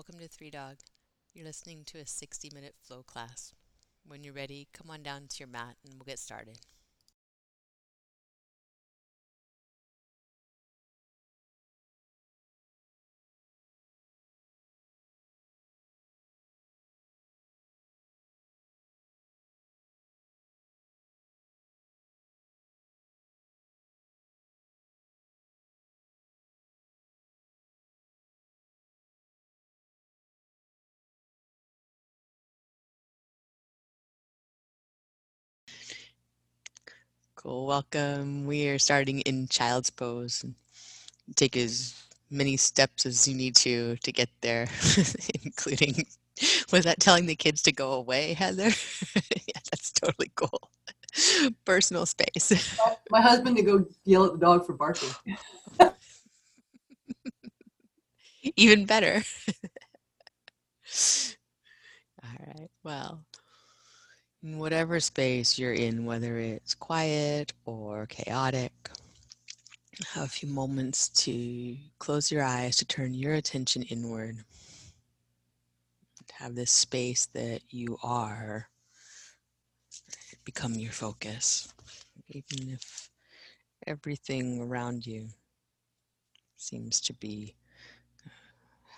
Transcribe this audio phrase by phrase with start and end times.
[0.00, 0.76] welcome to Three Dog.
[1.34, 3.52] You're listening to a 60 minute flow class.
[4.08, 6.58] When you're ready, come on down to your mat and we'll get started.
[37.50, 38.46] Welcome.
[38.46, 40.44] We are starting in child's pose.
[41.34, 42.00] Take as
[42.30, 44.68] many steps as you need to to get there,
[45.42, 46.06] including
[46.72, 48.68] was that telling the kids to go away, Heather?
[49.48, 50.70] yeah, that's totally cool.
[51.64, 52.52] Personal space.
[53.10, 55.10] My husband to go yell at the dog for barking.
[58.54, 59.24] Even better.
[62.22, 62.70] All right.
[62.84, 63.24] Well,
[64.42, 68.72] whatever space you're in, whether it's quiet or chaotic,
[70.14, 74.36] have a few moments to close your eyes, to turn your attention inward.
[76.32, 78.68] Have this space that you are
[80.44, 81.72] become your focus,
[82.30, 83.10] even if
[83.86, 85.28] everything around you
[86.56, 87.54] seems to be
[88.24, 88.30] uh,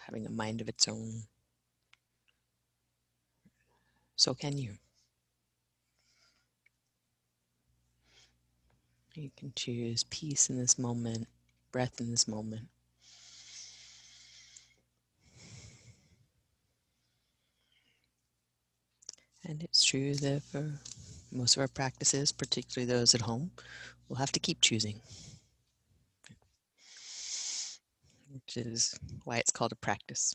[0.07, 1.23] having a mind of its own.
[4.15, 4.75] So can you.
[9.15, 11.29] You can choose peace in this moment,
[11.71, 12.69] breath in this moment.
[19.45, 20.81] And it's true that for
[21.31, 23.51] most of our practices, particularly those at home,
[24.09, 25.01] we'll have to keep choosing.
[28.33, 30.35] Which is why it's called a practice.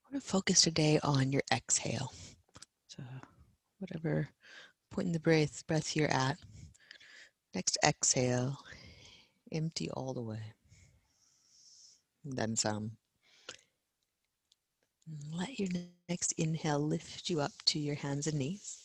[0.00, 2.10] I want to focus today on your exhale.
[3.78, 4.28] Whatever
[4.90, 6.38] point in the breath, breath you're at,
[7.54, 8.58] next exhale,
[9.52, 10.52] empty all the way.
[12.24, 12.92] Then some.
[15.32, 15.68] Let your
[16.08, 18.78] next inhale lift you up to your hands and knees.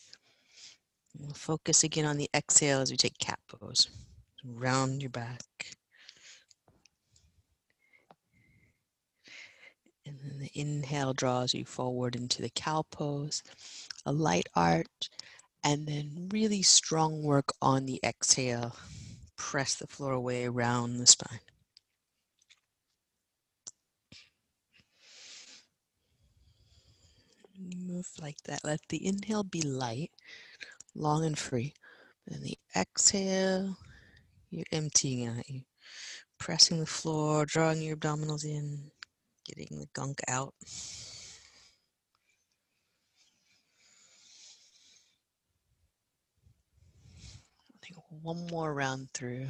[1.19, 3.89] we'll focus again on the exhale as we take cat pose.
[4.45, 5.41] Round your back.
[10.05, 13.41] And then the inhale draws you forward into the cow pose
[14.05, 15.09] a light arch,
[15.63, 18.75] and then really strong work on the exhale.
[19.35, 21.39] Press the floor away around the spine.
[27.57, 28.63] Move like that.
[28.63, 30.11] Let the inhale be light,
[30.95, 31.73] long and free.
[32.27, 33.77] And the exhale,
[34.49, 35.49] you're emptying out.
[35.49, 35.61] You
[36.39, 38.91] pressing the floor, drawing your abdominals in,
[39.45, 40.53] getting the gunk out.
[48.23, 49.47] One more round through.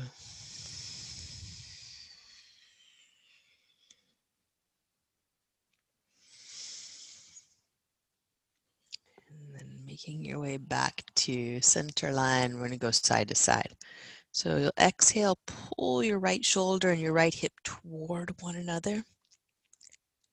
[9.29, 13.35] And then making your way back to center line, we're going to go side to
[13.35, 13.75] side.
[14.31, 19.03] So you'll exhale, pull your right shoulder and your right hip toward one another.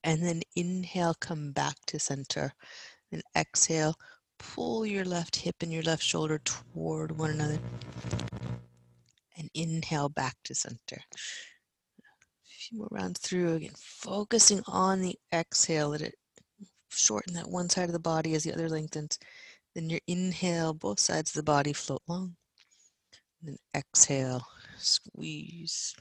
[0.03, 2.55] And then inhale, come back to center.
[3.13, 3.97] And exhale,
[4.39, 7.59] pull your left hip and your left shoulder toward one another
[9.41, 11.03] and inhale back to center.
[11.99, 15.89] A few more rounds through again, focusing on the exhale.
[15.89, 16.15] Let it
[16.91, 19.19] shorten that one side of the body as the other lengthens.
[19.75, 22.37] Then your inhale, both sides of the body float long.
[23.41, 24.47] And then exhale,
[24.77, 25.97] squeeze.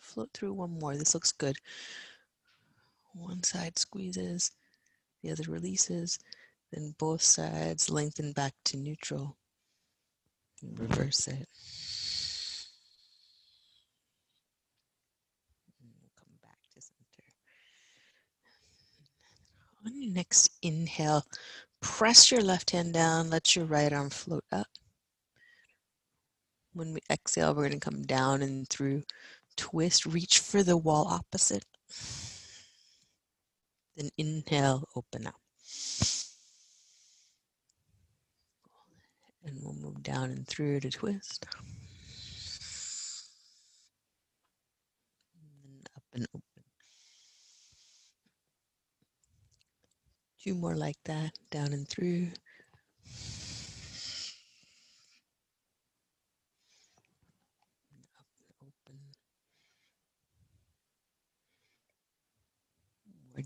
[0.00, 0.96] Float through one more.
[0.96, 1.56] This looks good.
[3.14, 4.50] One side squeezes,
[5.22, 6.18] the other releases.
[6.72, 9.36] Then both sides lengthen back to neutral.
[10.62, 11.48] Reverse it.
[16.16, 17.28] come back to center.
[19.84, 21.26] On your next inhale,
[21.80, 24.68] press your left hand down, let your right arm float up.
[26.72, 29.02] When we exhale, we're going to come down and through
[29.56, 31.66] twist, reach for the wall opposite.
[33.94, 35.41] Then inhale, open up.
[39.44, 41.46] And we'll move down and through to twist.
[45.64, 46.42] And up and open.
[50.42, 52.28] Two more like that, down and through.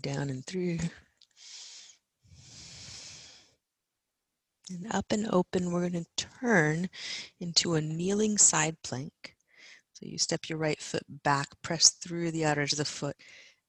[0.01, 0.77] down and through.
[4.69, 6.89] And up and open, we're going to turn
[7.39, 9.35] into a kneeling side plank.
[9.93, 13.15] So you step your right foot back, press through the outer edge of the foot,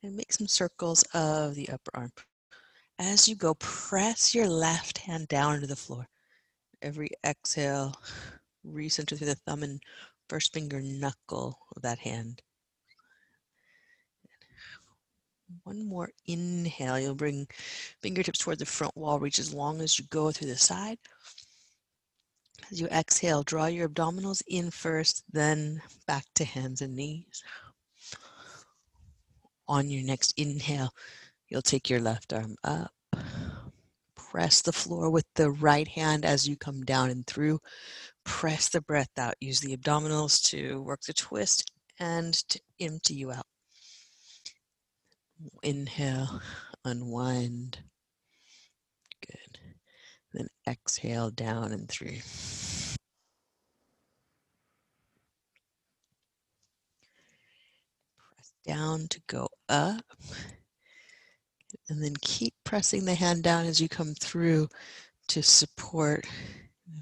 [0.03, 2.12] and make some circles of the upper arm.
[2.99, 6.09] As you go, press your left hand down into the floor.
[6.83, 7.95] Every exhale,
[8.67, 9.81] recenter through the thumb and
[10.29, 12.43] first finger knuckle of that hand.
[15.65, 16.99] One more inhale.
[16.99, 17.49] You'll bring
[18.00, 20.99] fingertips toward the front wall, reach as long as you go through the side.
[22.71, 27.43] As you exhale, draw your abdominals in first, then back to hands and knees.
[29.67, 30.91] On your next inhale,
[31.49, 32.93] you'll take your left arm up.
[34.15, 37.59] Press the floor with the right hand as you come down and through.
[38.25, 39.35] Press the breath out.
[39.41, 43.47] Use the abdominals to work the twist and to empty you out.
[45.62, 46.40] Inhale,
[46.85, 47.79] unwind.
[49.26, 49.58] Good.
[50.32, 52.19] Then exhale down and through.
[58.19, 60.05] Press down to go up.
[61.88, 64.69] And then keep pressing the hand down as you come through
[65.29, 66.26] to support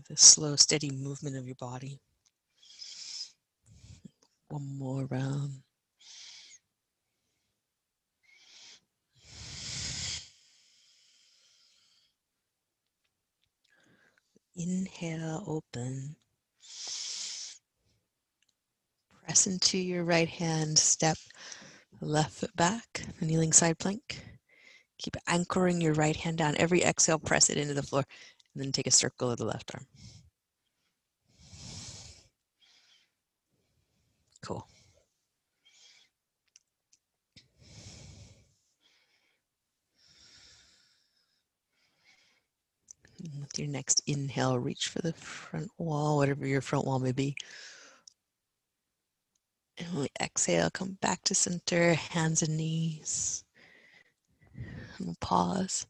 [0.08, 2.00] the slow, steady movement of your body.
[4.48, 5.62] One more round.
[14.56, 16.16] Inhale, open.
[19.22, 21.18] Press into your right hand, step
[22.00, 24.24] left foot back, kneeling side plank.
[24.98, 26.56] Keep anchoring your right hand down.
[26.56, 28.04] Every exhale, press it into the floor,
[28.54, 29.86] and then take a circle of the left arm.
[34.42, 34.66] Cool.
[43.40, 47.36] With your next inhale, reach for the front wall, whatever your front wall may be.
[49.78, 53.44] And when we exhale, come back to center, hands and knees.
[54.54, 55.86] And we'll pause.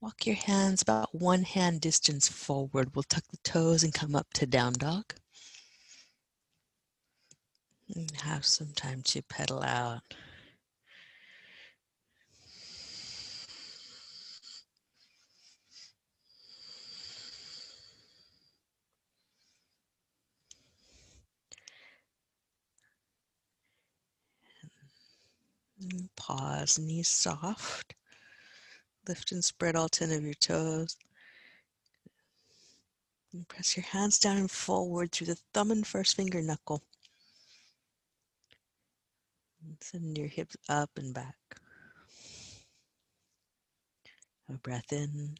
[0.00, 2.94] Walk your hands about one hand distance forward.
[2.94, 5.14] We'll tuck the toes and come up to down dog.
[7.94, 10.00] And have some time to pedal out.
[26.30, 27.94] Pause, knees soft.
[29.08, 30.96] Lift and spread all 10 of your toes.
[33.32, 36.84] And press your hands down and forward through the thumb and first finger knuckle.
[39.64, 41.34] And send your hips up and back.
[44.48, 45.34] A breath in.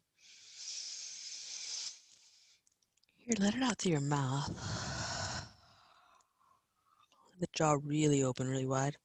[3.19, 4.51] Here, let it out through your mouth.
[7.39, 8.97] The jaw really open, really wide.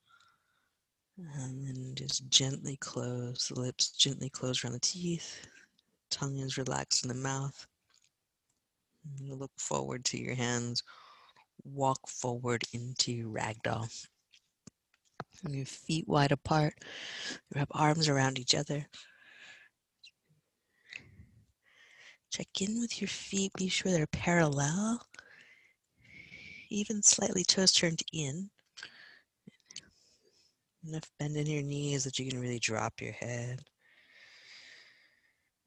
[1.18, 5.48] And then just gently close the lips, gently close around the teeth.
[6.10, 7.68] Tongue is relaxed in the mouth.
[9.22, 10.84] You look forward to your hands.
[11.64, 13.88] Walk forward into ragdoll.
[15.44, 16.74] And your feet wide apart.
[17.54, 18.86] Wrap arms around each other.
[22.30, 23.54] Check in with your feet.
[23.58, 25.02] Be sure they're parallel.
[26.70, 28.50] Even slightly toes turned in.
[30.88, 33.64] Enough bend in your knees that you can really drop your head.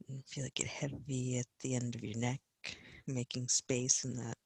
[0.08, 2.40] And feel it get heavy at the end of your neck,
[3.06, 4.36] making space in that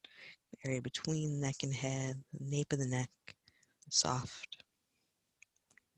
[0.64, 3.10] area between neck and head, the nape of the neck,
[3.90, 4.64] soft.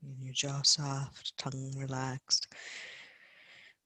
[0.03, 2.47] And your jaw soft, tongue relaxed,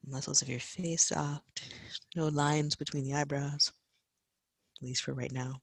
[0.07, 1.73] muscles of your face soft,
[2.15, 3.71] no lines between the eyebrows,
[4.77, 5.61] at least for right now.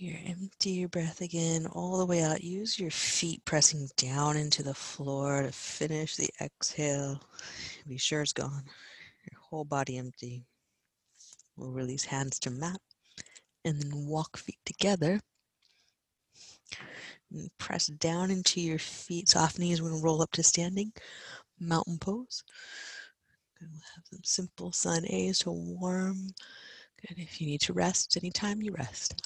[0.00, 2.42] Here, empty your breath again all the way out.
[2.42, 7.20] Use your feet pressing down into the floor to finish the exhale.
[7.86, 8.64] Be sure it's gone.
[9.30, 10.46] Your whole body empty.
[11.54, 12.80] We'll release hands to mat
[13.66, 15.20] and then walk feet together.
[17.30, 19.28] And press down into your feet.
[19.28, 20.94] Soft knees when roll up to standing.
[21.58, 22.42] Mountain pose.
[23.60, 26.28] And we'll have some simple sun A's to warm.
[27.06, 27.18] Good.
[27.18, 29.20] If you need to rest anytime, you rest.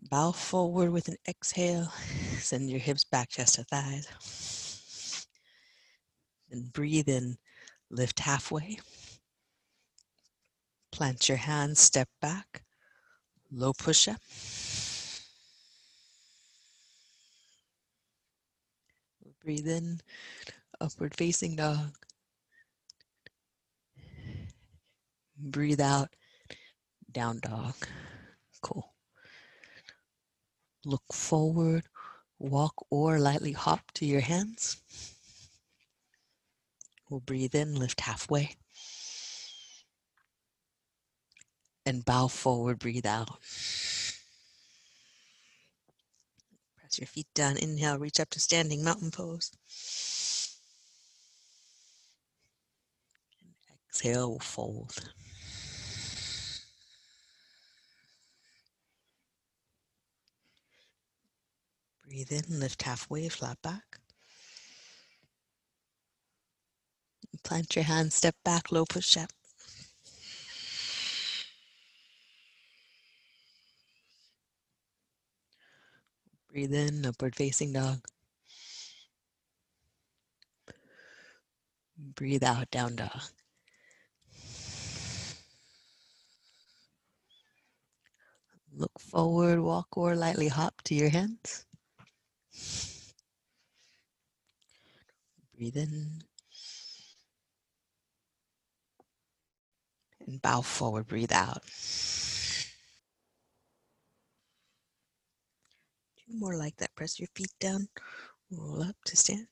[0.00, 1.92] Bow forward with an exhale.
[2.38, 4.06] Send your hips back, chest to thighs.
[6.50, 7.36] and breathe in,
[7.90, 8.78] lift halfway.
[10.92, 12.62] Plant your hands, step back.
[13.50, 14.20] Low push up.
[19.44, 20.00] Breathe in,
[20.80, 21.94] upward facing dog.
[25.38, 26.08] Breathe out,
[27.12, 27.74] down dog.
[28.62, 28.95] Cool.
[30.86, 31.82] Look forward,
[32.38, 34.76] walk or lightly hop to your hands.
[37.10, 38.54] We'll breathe in, lift halfway.
[41.84, 43.30] And bow forward, breathe out.
[46.78, 47.56] Press your feet down.
[47.56, 49.50] Inhale, reach up to standing mountain pose.
[53.88, 55.12] Exhale, fold.
[62.16, 63.98] Breathe in, lift halfway, flat back.
[67.44, 69.28] Plant your hands, step back, low push up.
[76.50, 77.98] Breathe in, upward facing dog.
[81.98, 83.20] Breathe out, down dog.
[88.74, 91.65] Look forward, walk or lightly hop to your hands.
[95.56, 96.22] Breathe in.
[100.26, 101.62] And bow forward, breathe out.
[106.18, 106.94] Two more like that.
[106.94, 107.88] Press your feet down,
[108.50, 109.46] roll up to stand.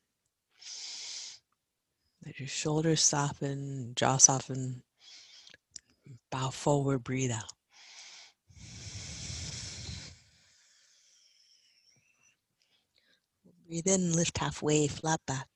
[2.26, 4.82] Let your shoulders soften, jaw soften.
[6.30, 7.52] Bow forward, breathe out.
[13.66, 15.49] Breathe in, lift halfway, flat back.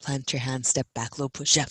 [0.00, 1.70] Plant your hands, step back, low push up.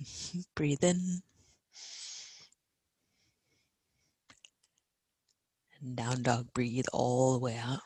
[0.56, 1.22] Breathe in.
[5.80, 7.80] And down dog, breathe all the way out.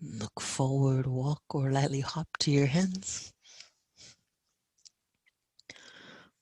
[0.00, 3.33] Look forward, walk or lightly hop to your hands.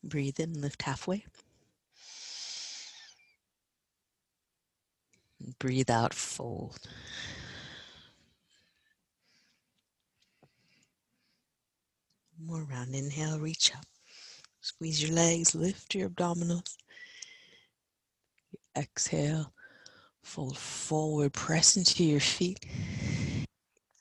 [0.05, 1.25] Breathe in, lift halfway.
[5.59, 6.79] Breathe out, fold.
[12.45, 12.95] More round.
[12.95, 13.85] Inhale, reach up.
[14.61, 16.77] Squeeze your legs, lift your abdominals.
[18.77, 19.53] Exhale,
[20.23, 22.65] fold forward, press into your feet.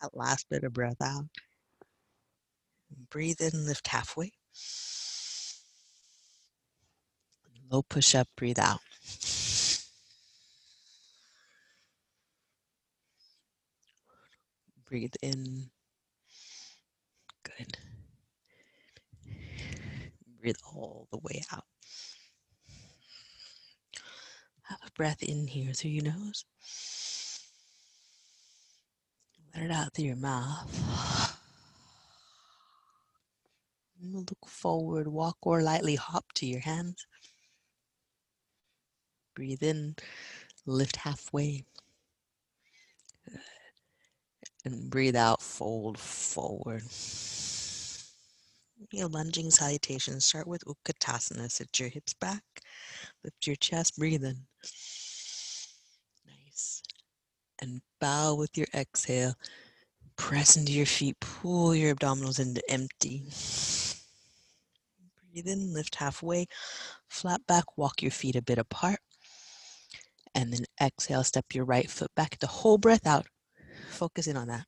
[0.01, 1.25] That last bit of breath out.
[3.10, 4.31] Breathe in, lift halfway.
[7.72, 8.82] Low push up, breathe out.
[14.86, 15.70] Breathe in.
[17.44, 17.78] Good.
[20.42, 21.63] Breathe all the way out.
[24.63, 26.44] Have a breath in here through your nose.
[29.56, 31.38] Let it out through your mouth.
[34.04, 37.06] Look forward, walk or lightly hop to your hands.
[39.35, 39.95] Breathe in,
[40.65, 41.63] lift halfway.
[44.65, 46.83] And breathe out, fold forward.
[48.91, 50.19] Your lunging salutation.
[50.19, 51.50] Start with Utkatasana.
[51.50, 52.43] Sit your hips back,
[53.23, 54.38] lift your chest, breathe in.
[56.27, 56.83] Nice.
[57.61, 59.33] And bow with your exhale.
[60.17, 63.23] Press into your feet, pull your abdominals into empty.
[65.31, 66.47] Breathe in, lift halfway,
[67.07, 69.00] flat back, walk your feet a bit apart.
[70.33, 72.39] And then exhale, step your right foot back.
[72.39, 73.27] The whole breath out.
[73.89, 74.65] Focus in on that.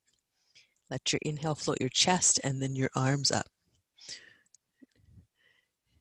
[0.90, 3.48] Let your inhale float your chest and then your arms up.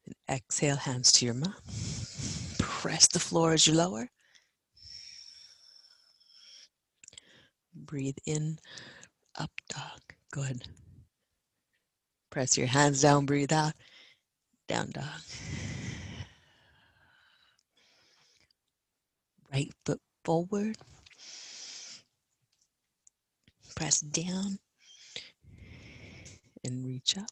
[0.04, 2.56] And exhale, hands to your mouth.
[2.58, 4.08] Press the floor as you lower.
[7.74, 8.58] Breathe in,
[9.38, 10.00] up dog.
[10.32, 10.62] Good.
[12.30, 13.74] Press your hands down, breathe out,
[14.66, 15.04] down dog.
[19.52, 20.76] Right foot forward.
[23.76, 24.58] Press down
[26.64, 27.28] and reach up.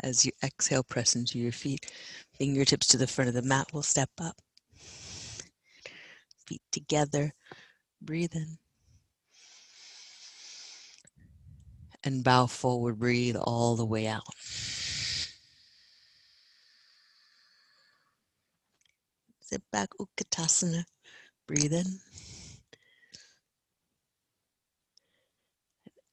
[0.00, 1.92] As you exhale, press into your feet.
[2.38, 4.36] Fingertips to the front of the mat will step up.
[6.46, 7.34] Feet together.
[8.00, 8.58] Breathe in.
[12.04, 12.98] And bow forward.
[12.98, 14.22] Breathe all the way out.
[19.50, 20.84] Sit back, Utkatasana.
[21.46, 21.86] Breathe in.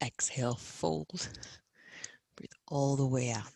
[0.02, 1.28] Exhale, fold.
[2.38, 3.52] Breathe all the way out.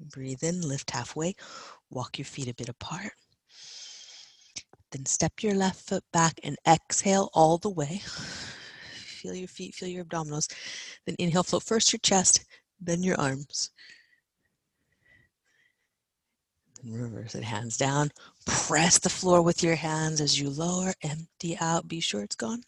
[0.00, 1.34] Breathe in, lift halfway,
[1.90, 3.12] walk your feet a bit apart.
[4.90, 8.00] Then step your left foot back and exhale all the way.
[9.04, 10.50] Feel your feet, feel your abdominals.
[11.04, 12.46] Then inhale, float first your chest,
[12.80, 13.70] then your arms.
[16.86, 18.10] Reverse it, hands down.
[18.44, 21.88] Press the floor with your hands as you lower, empty out.
[21.88, 22.62] Be sure it's gone.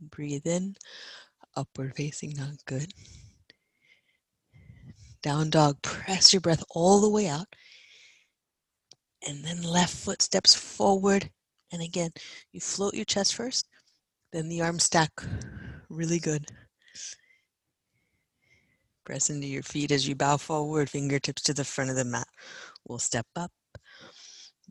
[0.00, 0.76] Breathe in,
[1.56, 2.92] upward facing dog, good.
[5.22, 7.46] Down dog, press your breath all the way out.
[9.26, 11.30] And then left foot steps forward.
[11.72, 12.10] And again,
[12.52, 13.66] you float your chest first,
[14.32, 15.10] then the arms stack
[15.88, 16.46] really good.
[19.08, 22.28] Press into your feet as you bow forward, fingertips to the front of the mat.
[22.86, 23.50] We'll step up,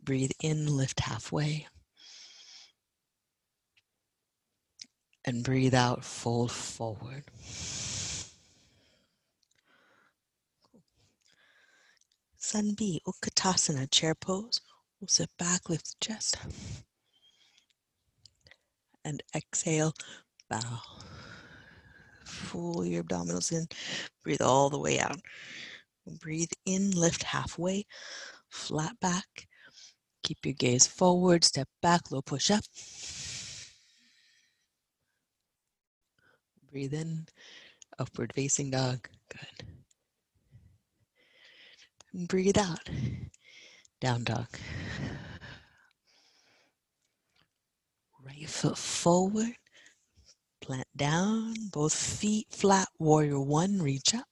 [0.00, 1.66] breathe in, lift halfway.
[5.24, 7.24] And breathe out, fold forward.
[12.36, 14.60] Sun B, Utkatasana, chair pose.
[15.00, 16.36] We'll sit back, lift the chest.
[19.04, 19.94] And exhale,
[20.48, 20.82] bow.
[22.48, 23.66] Pull your abdominals in.
[24.22, 25.20] Breathe all the way out.
[26.20, 27.86] Breathe in, lift halfway,
[28.48, 29.46] flat back.
[30.22, 32.64] Keep your gaze forward, step back, low push up.
[36.70, 37.26] Breathe in,
[37.98, 39.08] upward facing dog.
[39.30, 39.66] Good.
[42.12, 42.88] And breathe out,
[44.00, 44.48] down dog.
[48.24, 49.54] Right foot forward,
[50.68, 54.26] plant down, both feet flat, warrior one, reach up.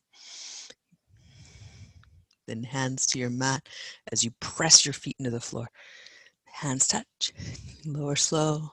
[2.47, 3.67] Then hands to your mat
[4.13, 5.67] as you press your feet into the floor.
[6.45, 7.33] Hands touch,
[7.87, 8.71] lower slow,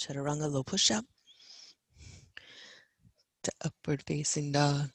[0.00, 1.04] chaturanga, low push up
[3.42, 4.88] to upward facing dog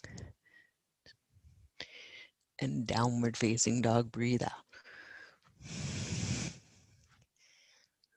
[2.59, 4.11] and downward facing dog.
[4.11, 4.65] Breathe out.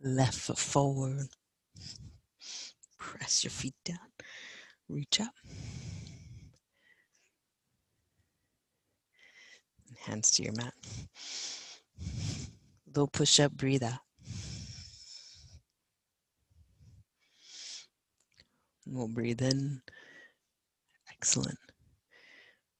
[0.03, 1.29] Left foot forward.
[3.13, 3.99] Press your feet down.
[4.89, 5.35] Reach up.
[10.07, 10.73] Hands to your mat.
[12.97, 14.01] Low push up, breathe out.
[18.87, 19.83] We'll breathe in.
[21.11, 21.59] Excellent.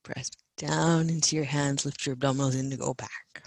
[0.03, 3.45] Press down into your hands, lift your abdominals in to go back.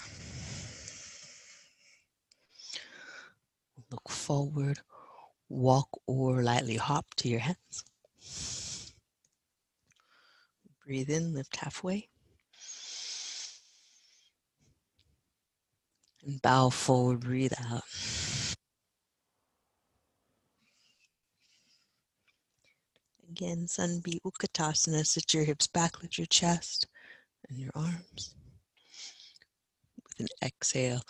[3.89, 4.79] Look forward,
[5.49, 7.83] walk or lightly hop to your hands.
[10.85, 12.09] Breathe in, lift halfway.
[16.25, 17.83] And bow forward, breathe out.
[23.29, 25.05] Again, Sun B Utkatasana.
[25.05, 26.87] Sit your hips back, lift your chest
[27.49, 28.35] and your arms.
[30.03, 31.01] With an exhale,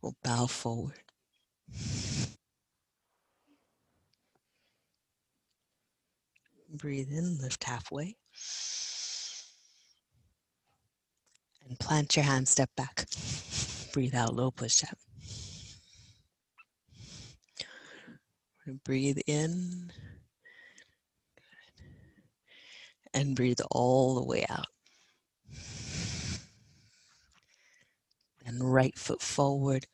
[0.00, 1.00] we'll bow forward.
[6.70, 8.16] Breathe in, lift halfway.
[11.66, 13.06] And plant your hand, step back.
[13.92, 14.98] Breathe out, low push up.
[18.84, 19.90] Breathe in
[23.14, 24.66] and breathe all the way out.
[28.44, 29.86] And right foot forward,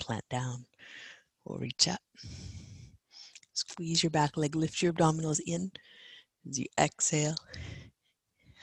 [0.00, 0.66] plant down
[1.44, 2.00] or reach up.
[3.52, 5.70] Squeeze your back leg, lift your abdominals in
[6.48, 7.36] as you exhale.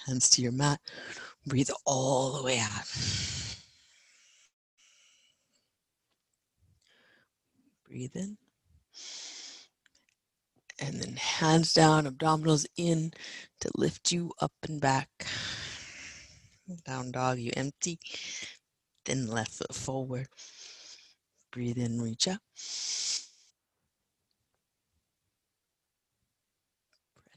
[0.05, 0.79] Hands to your mat.
[1.45, 2.85] Breathe all the way out.
[7.87, 8.37] Breathe in.
[10.79, 13.13] And then hands down, abdominals in
[13.61, 15.27] to lift you up and back.
[16.85, 17.99] Down dog, you empty.
[19.05, 20.27] Then left foot forward.
[21.51, 22.39] Breathe in, reach up.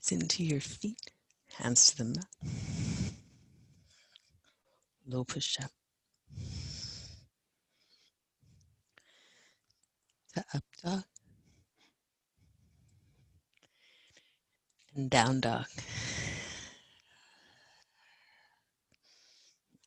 [0.06, 1.10] Press into your feet,
[1.58, 2.26] hands to the mat.
[5.06, 5.70] Low push up.
[10.34, 11.02] To up dog.
[14.94, 15.66] And down dog.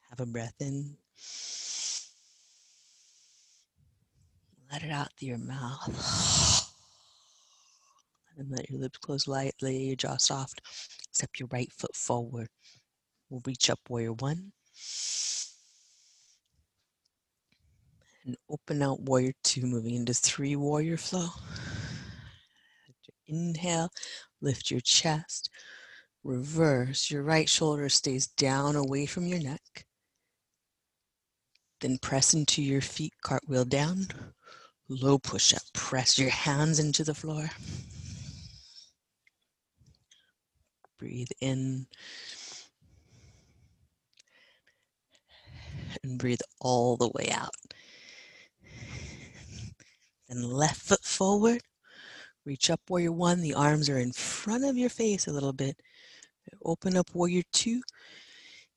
[0.10, 0.98] Have a breath in.
[4.72, 6.69] Let it out through your mouth.
[8.40, 10.62] And let your lips close lightly, your jaw soft.
[11.12, 12.48] Step your right foot forward.
[13.30, 14.54] We'll reach up warrior one.
[18.26, 21.28] And open out warrior two, moving into three warrior flow.
[23.28, 23.92] Inhale,
[24.40, 25.50] lift your chest.
[26.24, 29.86] Reverse, your right shoulder stays down away from your neck.
[31.82, 34.08] Then press into your feet, cartwheel down.
[34.88, 35.62] Low push up.
[35.74, 37.50] Press your hands into the floor.
[41.00, 41.88] Breathe in
[46.04, 47.56] and breathe all the way out.
[50.28, 51.62] Then left foot forward.
[52.46, 53.42] Reach up warrior one.
[53.42, 55.80] The arms are in front of your face a little bit.
[56.64, 57.82] Open up warrior two.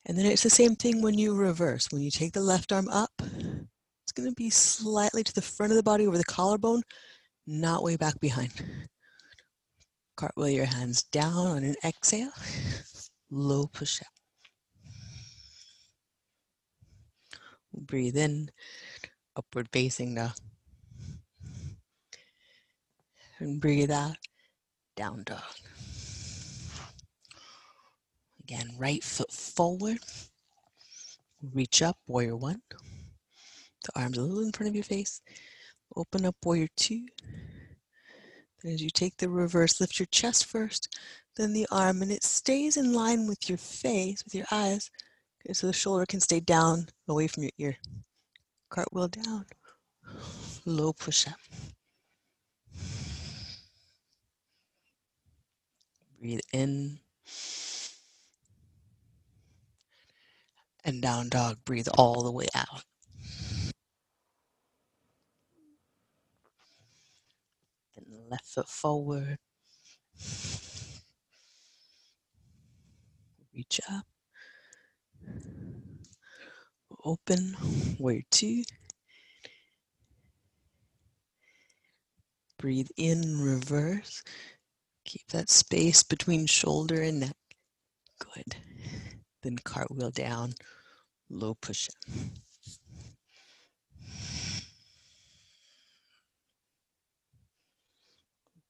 [0.05, 1.91] And then it's the same thing when you reverse.
[1.91, 5.71] When you take the left arm up, it's going to be slightly to the front
[5.71, 6.83] of the body over the collarbone,
[7.47, 8.51] not way back behind.
[10.15, 12.31] Cartwheel your hands down on an exhale.
[13.31, 14.07] Low push up.
[17.73, 18.51] Breathe in,
[19.35, 20.33] upward facing dog.
[23.39, 24.17] And breathe out,
[24.95, 25.41] down dog.
[28.43, 29.97] Again, right foot forward.
[31.41, 32.61] Reach up, warrior one.
[33.83, 35.21] The arms a little in front of your face.
[35.95, 37.05] Open up, warrior two.
[38.65, 40.97] As you take the reverse, lift your chest first,
[41.35, 44.89] then the arm, and it stays in line with your face, with your eyes,
[45.51, 47.77] so the shoulder can stay down away from your ear.
[48.69, 49.45] Cartwheel down,
[50.65, 51.39] low push up.
[56.19, 56.99] Breathe in
[60.85, 61.57] and down dog.
[61.65, 62.83] Breathe all the way out.
[67.95, 69.37] Then left foot forward.
[73.53, 74.05] Reach up.
[77.05, 77.55] Open,
[77.99, 78.63] warrior two.
[82.57, 84.23] Breathe in, reverse.
[85.05, 87.37] Keep that space between shoulder and neck.
[88.17, 88.55] Good.
[89.43, 90.53] Then cartwheel down,
[91.29, 92.15] low push up.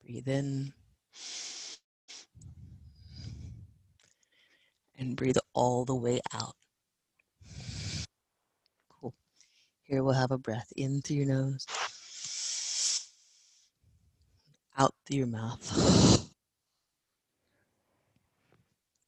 [0.03, 0.73] Breathe in.
[4.97, 6.55] And breathe all the way out.
[8.89, 9.13] Cool.
[9.83, 11.65] Here we'll have a breath in through your nose,
[14.77, 16.29] out through your mouth.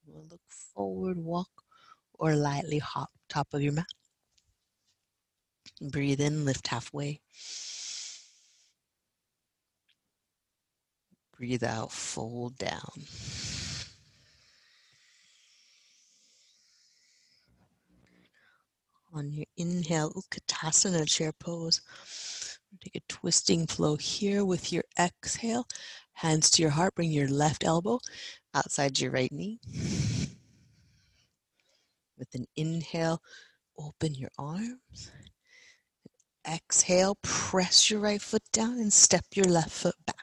[0.08, 1.50] We'll look forward, walk,
[2.14, 3.86] or lightly hop top of your mat.
[5.82, 7.20] Breathe in, lift halfway.
[11.38, 12.92] Breathe out, fold down.
[19.14, 21.82] On your inhale, Utkatasana chair pose.
[22.84, 25.68] Take a twisting flow here with your exhale.
[26.14, 28.00] Hands to your heart, bring your left elbow
[28.54, 29.60] outside your right knee.
[32.18, 33.22] With an inhale,
[33.78, 35.12] open your arms.
[36.50, 40.15] Exhale, press your right foot down and step your left foot back.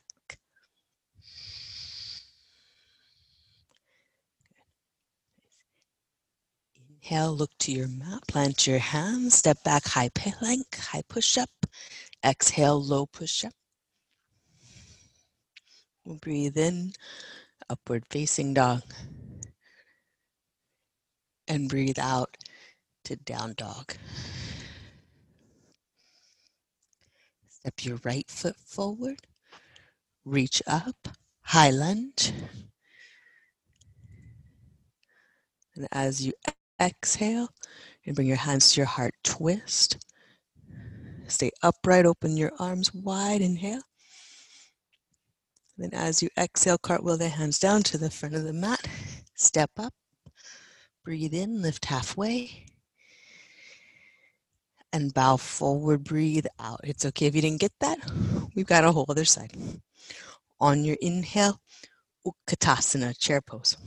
[7.13, 11.51] Inhale, look to your mat, plant your hands, step back, high plank, high push up.
[12.25, 13.53] Exhale, low push up.
[16.07, 16.93] Breathe in,
[17.69, 18.81] upward facing dog.
[21.47, 22.35] And breathe out
[23.05, 23.93] to down dog.
[27.51, 29.19] Step your right foot forward,
[30.25, 31.09] reach up,
[31.43, 32.33] high lunge.
[35.77, 36.33] And as you
[36.83, 37.49] exhale,
[38.05, 40.05] and bring your hands to your heart, twist.
[41.29, 43.83] Stay upright, open your arms wide, inhale.
[45.79, 48.87] Then as you exhale, cartwheel the hands down to the front of the mat.
[49.35, 49.95] Step up,
[51.05, 52.67] breathe in, lift halfway.
[54.93, 56.81] And bow forward, breathe out.
[56.85, 57.99] It's okay if you didn't get that.
[58.55, 59.57] We've got a whole other side.
[60.61, 61.61] On your inhale,
[62.27, 63.79] Utkatasana, chair pose.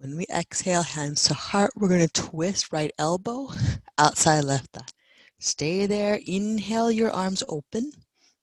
[0.00, 3.50] When we exhale, hands to heart, we're going to twist right elbow,
[3.98, 4.86] outside left thigh.
[5.38, 6.18] Stay there.
[6.26, 7.92] Inhale, your arms open,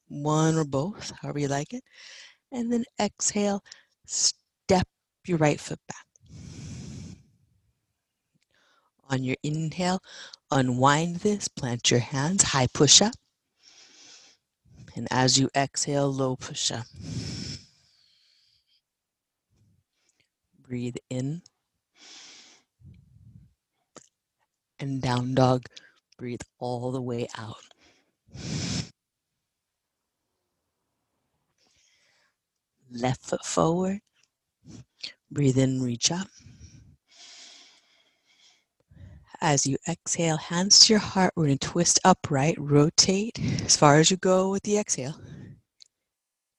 [0.07, 1.83] one or both, however you like it.
[2.51, 3.63] And then exhale,
[4.05, 4.87] step
[5.25, 6.05] your right foot back.
[9.09, 9.99] On your inhale,
[10.51, 13.15] unwind this, plant your hands, high push up.
[14.95, 16.85] And as you exhale, low push up.
[20.67, 21.41] Breathe in.
[24.79, 25.65] And down dog.
[26.17, 27.57] Breathe all the way out.
[32.91, 33.99] Left foot forward.
[35.31, 36.27] Breathe in, reach up.
[39.41, 43.97] As you exhale, hands to your heart, we're going to twist upright, rotate as far
[43.97, 45.19] as you go with the exhale.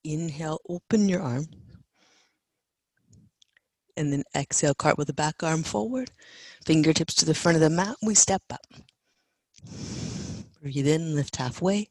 [0.05, 1.47] Inhale, open your arm.
[3.99, 6.13] And then exhale, cart with the back arm forward.
[6.65, 7.97] Fingertips to the front of the mat.
[8.01, 8.65] We step up.
[10.63, 11.89] Breathe in, lift halfway.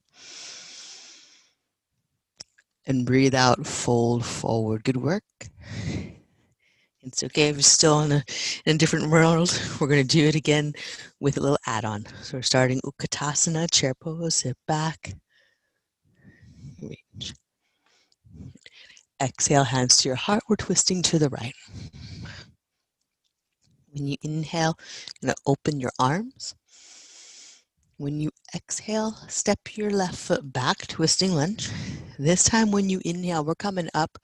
[2.85, 4.85] And breathe out, fold forward.
[4.85, 5.25] Good work.
[7.01, 8.23] It's okay if you're still in a,
[8.65, 9.59] in a different world.
[9.81, 10.73] We're going to do it again
[11.19, 12.05] with a little add-on.
[12.21, 15.13] So we're starting Utkatasana, chair pose, sit back,
[19.21, 20.43] Exhale, hands to your heart.
[20.47, 21.55] We're twisting to the right.
[23.91, 24.77] When you inhale,
[25.21, 26.53] you're going to open your arms.
[27.97, 31.71] When you exhale, step your left foot back, twisting lunge.
[32.19, 34.19] This time when you inhale, we're coming up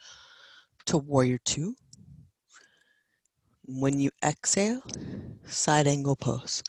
[0.86, 1.76] to warrior two.
[3.66, 4.84] When you exhale,
[5.48, 6.62] side angle pose.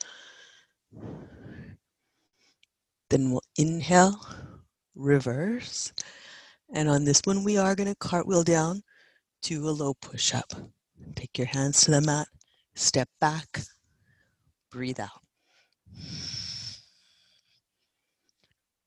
[3.11, 4.19] Then we'll inhale,
[4.95, 5.93] reverse.
[6.75, 8.83] And on this one, we are going to cartwheel down
[9.43, 10.53] to a low push up.
[11.15, 12.27] Take your hands to the mat,
[12.75, 13.61] step back,
[14.73, 15.23] breathe out.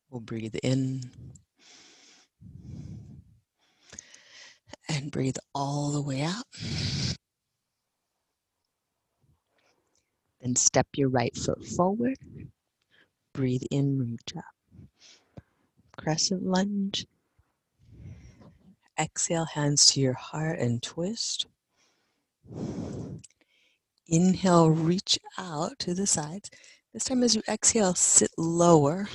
[0.10, 1.12] We'll breathe in
[4.90, 6.46] and breathe all the way out.
[10.42, 12.18] Then step your right foot forward.
[13.34, 14.44] Breathe in, reach up.
[15.98, 17.06] Crescent lunge.
[19.00, 21.46] Exhale, hands to your heart and twist.
[24.08, 26.50] Inhale, reach out to the sides.
[26.94, 29.08] This time as you exhale, sit lower.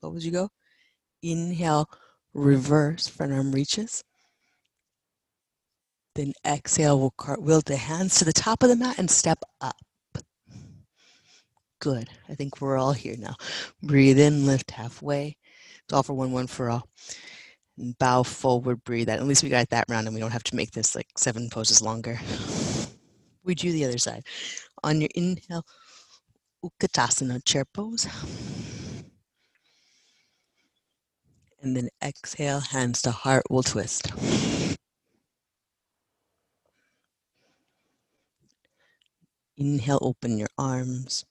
[0.00, 0.50] What would you go?
[1.22, 1.88] Inhale,
[2.32, 4.04] reverse, front arm reaches.
[6.14, 9.76] Then exhale, we'll cartwheel the hands to the top of the mat and step up.
[11.80, 12.08] Good.
[12.28, 13.34] I think we're all here now.
[13.82, 15.36] Breathe in, lift halfway.
[15.84, 16.88] It's all for one, one for all.
[17.76, 19.18] Bow forward, breathe out.
[19.18, 21.50] At least we got that round and we don't have to make this like seven
[21.50, 22.20] poses longer.
[23.44, 24.24] We do the other side.
[24.84, 25.64] On your inhale,
[26.64, 28.06] Utkatasana, chair pose.
[31.60, 34.12] And then exhale, hands to heart, we'll twist.
[39.56, 41.24] Inhale, open your arms.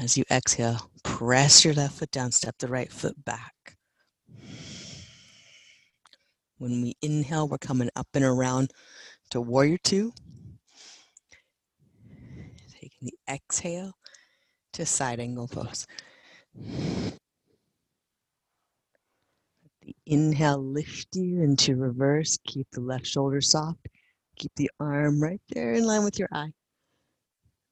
[0.00, 3.54] As you exhale, press your left foot down, step the right foot back.
[6.60, 8.72] When we inhale, we're coming up and around
[9.30, 10.12] to warrior two.
[12.70, 13.94] Taking the exhale
[14.74, 15.86] to side angle pose.
[16.54, 17.14] The
[20.04, 22.38] inhale lift you into reverse.
[22.46, 23.88] Keep the left shoulder soft.
[24.36, 26.52] Keep the arm right there in line with your eye.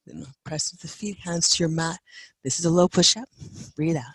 [0.07, 1.99] Then press with the feet, hands to your mat.
[2.43, 3.29] This is a low push up.
[3.77, 4.15] Breathe out.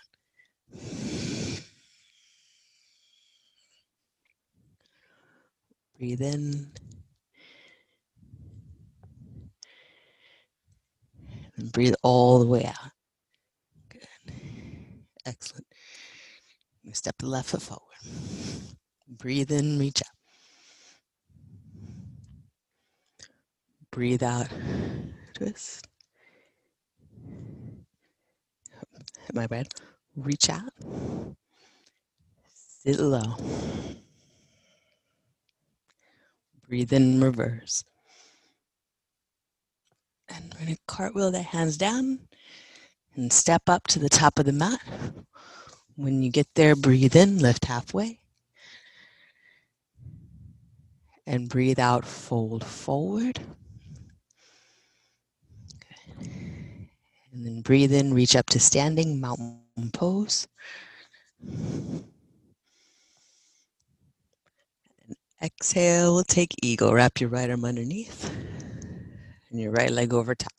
[5.98, 6.72] Breathe in.
[11.56, 12.90] And breathe all the way out.
[13.88, 14.34] Good.
[15.26, 15.66] Excellent.
[16.92, 17.82] Step the left foot forward.
[19.08, 20.08] Breathe in, reach up.
[23.90, 24.48] Breathe out,
[25.34, 25.86] twist.
[29.26, 29.68] Hit my bad.
[30.16, 30.72] Reach out.
[32.54, 33.36] Sit low.
[36.74, 37.84] Breathe in reverse.
[40.28, 42.18] And we're going to cartwheel the hands down
[43.14, 44.80] and step up to the top of the mat.
[45.94, 48.18] When you get there, breathe in, lift halfway.
[51.28, 53.38] And breathe out, fold forward.
[56.18, 56.88] And
[57.32, 59.60] then breathe in, reach up to standing, mountain
[59.92, 60.48] pose.
[61.40, 62.04] And
[65.44, 66.94] exhale, we'll take eagle.
[66.94, 68.30] Wrap your right arm underneath
[69.50, 70.52] and your right leg over top.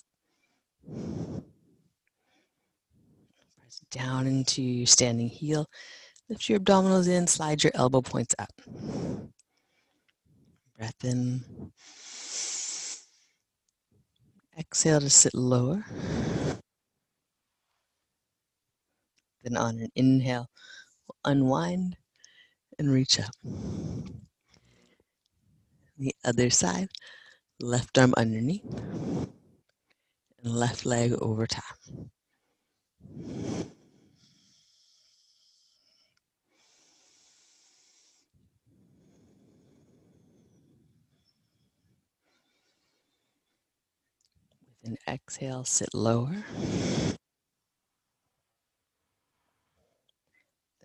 [3.58, 5.67] Press down into your standing heel.
[6.30, 8.52] Lift your abdominals in, slide your elbow points up.
[10.78, 11.71] Breath in.
[14.58, 15.84] Exhale to sit lower.
[19.43, 20.50] Then on an inhale,
[21.26, 21.98] unwind
[22.80, 23.36] and reach up.
[25.97, 26.88] The other side,
[27.60, 28.63] left arm underneath,
[30.43, 31.77] and left leg over top.
[44.81, 46.45] With an exhale, sit lower.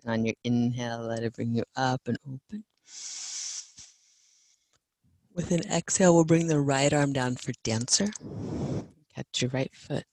[0.03, 2.65] And on your inhale, let it bring you up and open.
[5.33, 8.09] With an exhale, we'll bring the right arm down for dancer.
[9.15, 10.03] Catch your right foot.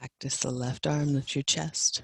[0.00, 2.02] Cactus the left arm, lift your chest.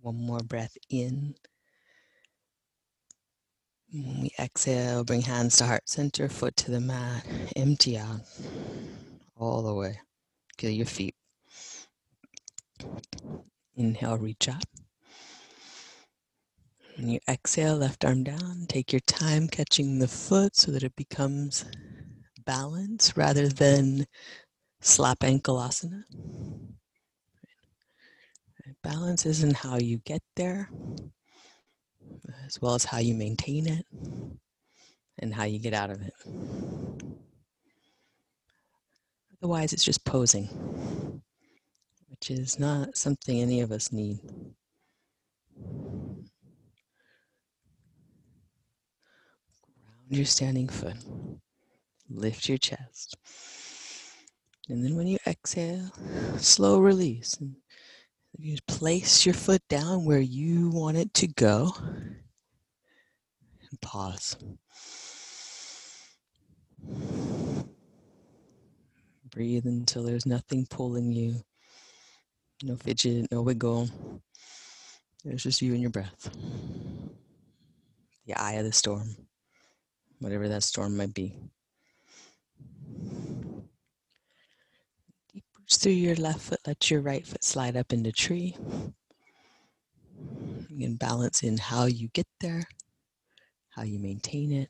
[0.00, 1.34] One more breath in.
[3.94, 8.22] We exhale, bring hands to heart center, foot to the mat, empty out
[9.36, 10.00] all the way.
[10.58, 11.14] Feel your feet.
[13.76, 14.64] Inhale, reach up.
[16.96, 20.96] When you exhale, left arm down, take your time catching the foot so that it
[20.96, 21.64] becomes
[22.44, 24.08] balance rather than
[24.80, 26.02] slap ankle asana.
[28.82, 30.68] Balance isn't how you get there,
[32.46, 33.86] as well as how you maintain it
[35.18, 36.12] and how you get out of it.
[39.42, 41.22] Otherwise, it's just posing,
[42.08, 44.18] which is not something any of us need.
[45.56, 46.30] Ground
[50.08, 50.96] your standing foot,
[52.08, 53.16] lift your chest.
[54.68, 55.90] And then when you exhale,
[56.38, 57.34] slow release.
[57.34, 57.56] And
[58.38, 64.36] you place your foot down where you want it to go and pause.
[69.30, 71.42] Breathe until there's nothing pulling you.
[72.62, 73.88] No fidget, no wiggle.
[75.24, 76.30] It's just you and your breath.
[78.26, 79.16] The eye of the storm,
[80.20, 81.36] whatever that storm might be.
[85.64, 88.54] Reach through your left foot, let your right foot slide up into tree.
[90.68, 92.64] You can balance in how you get there,
[93.70, 94.68] how you maintain it,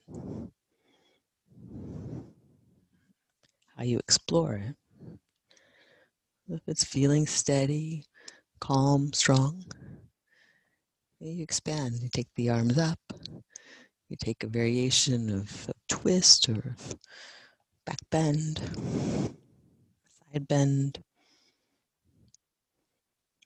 [3.77, 4.77] how you explore it.
[6.49, 8.05] If it's feeling steady,
[8.61, 9.65] calm, strong,
[11.19, 11.97] you expand.
[12.03, 13.01] You take the arms up.
[14.09, 16.77] You take a variation of, of twist or
[17.85, 18.61] back bend
[20.41, 21.03] bend,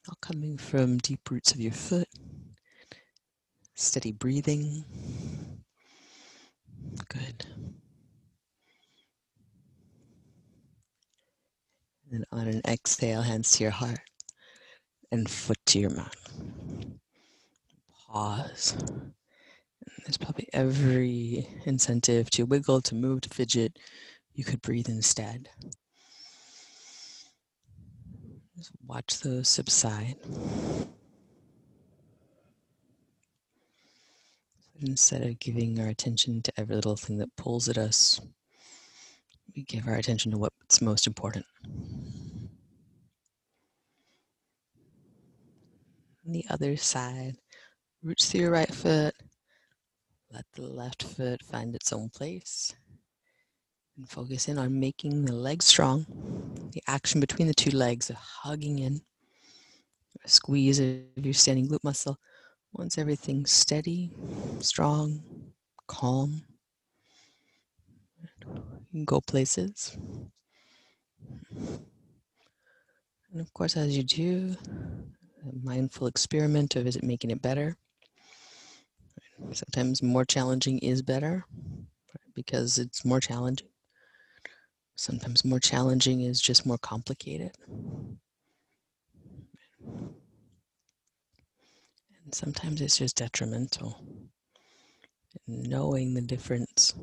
[0.08, 2.08] all coming from deep roots of your foot.
[3.74, 4.84] Steady breathing.
[7.08, 7.46] Good.
[12.10, 14.00] And on an exhale, hands to your heart
[15.12, 16.32] and foot to your mouth.
[18.06, 18.76] Pause.
[20.04, 23.78] There's probably every incentive to wiggle, to move, to fidget.
[24.34, 25.50] You could breathe instead.
[28.58, 30.16] Just watch those subside.
[34.80, 38.20] Instead of giving our attention to every little thing that pulls at us,
[39.54, 41.46] we give our attention to what's most important.
[46.26, 47.36] On the other side,
[48.02, 49.14] reach through your right foot,
[50.32, 52.74] let the left foot find its own place.
[53.98, 56.06] And focus in on making the legs strong.
[56.72, 59.00] The action between the two legs of hugging in.
[60.24, 62.16] A squeeze of your standing glute muscle.
[62.72, 64.12] Once everything's steady,
[64.60, 65.20] strong,
[65.88, 66.44] calm,
[68.22, 69.96] you can go places.
[73.32, 74.56] And of course, as you do,
[75.42, 77.76] a mindful experiment of is it making it better?
[79.52, 81.44] Sometimes more challenging is better
[82.34, 83.68] because it's more challenging.
[84.98, 87.52] Sometimes more challenging is just more complicated.
[92.24, 94.02] And sometimes it's just detrimental.
[95.46, 96.94] Knowing the difference,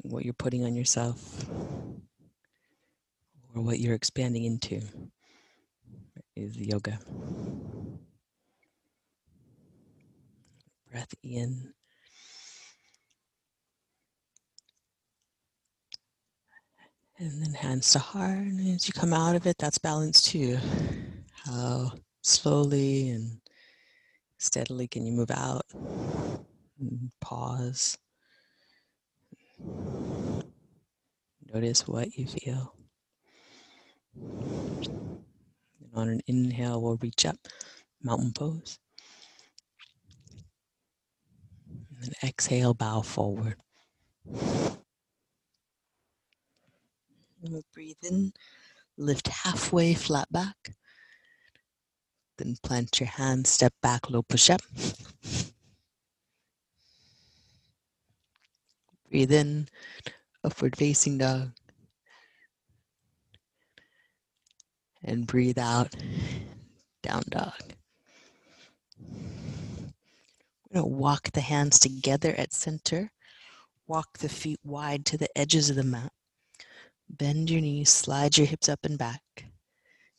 [0.00, 1.44] what you're putting on yourself,
[3.54, 4.80] or what you're expanding into,
[6.34, 6.98] is yoga.
[10.90, 11.74] Breath in
[17.18, 18.38] And then hands to heart.
[18.38, 20.58] And as you come out of it, that's balance too.
[21.44, 21.92] How
[22.22, 23.40] slowly and
[24.38, 25.62] steadily can you move out?
[25.72, 27.96] And pause.
[31.52, 32.74] Notice what you feel.
[34.16, 34.88] And
[35.94, 37.36] on an inhale, we'll reach up,
[38.02, 38.78] mountain pose.
[42.02, 43.56] And exhale, bow forward.
[47.44, 48.32] We'll breathe in,
[48.96, 50.72] Lift halfway, flat back.
[52.38, 54.60] Then plant your hands, step back, low push up.
[59.10, 59.68] Breathe in,
[60.44, 61.50] upward facing dog.
[65.02, 65.94] And breathe out,
[67.02, 67.74] down dog.
[70.70, 73.10] We're going to walk the hands together at center.
[73.86, 76.12] Walk the feet wide to the edges of the mat.
[77.08, 79.22] Bend your knees, slide your hips up and back.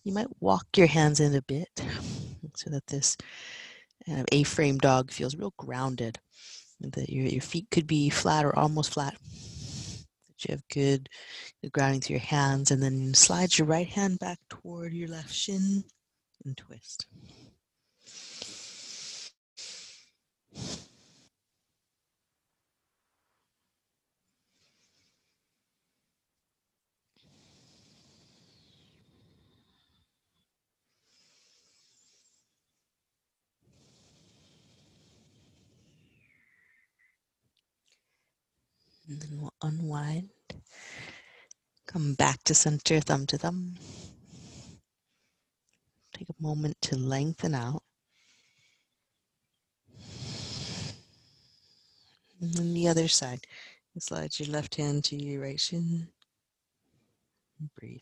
[0.04, 1.70] You might walk your hands in a bit
[2.56, 3.18] so that this
[4.06, 6.20] kind of A-frame dog feels real grounded.
[6.82, 9.16] That your, your feet could be flat or almost flat.
[10.28, 11.10] That you have good
[11.72, 12.72] grounding through your hands.
[12.72, 15.84] And then slide your right hand back toward your left shin
[16.44, 17.08] and twist.
[39.08, 40.30] And then we'll unwind.
[41.86, 43.76] Come back to center, thumb to thumb.
[46.14, 47.84] Take a moment to lengthen out.
[52.42, 53.46] And then the other side.
[53.98, 56.10] Slide your left hand to your right shin.
[57.80, 58.02] Breathe.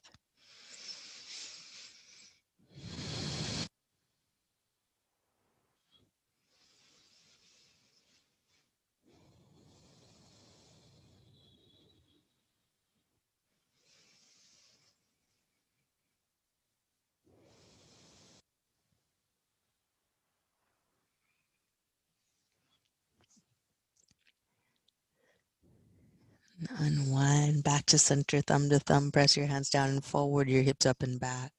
[26.84, 29.10] Unwind back to center, thumb to thumb.
[29.10, 31.54] Press your hands down and forward, your hips up and back.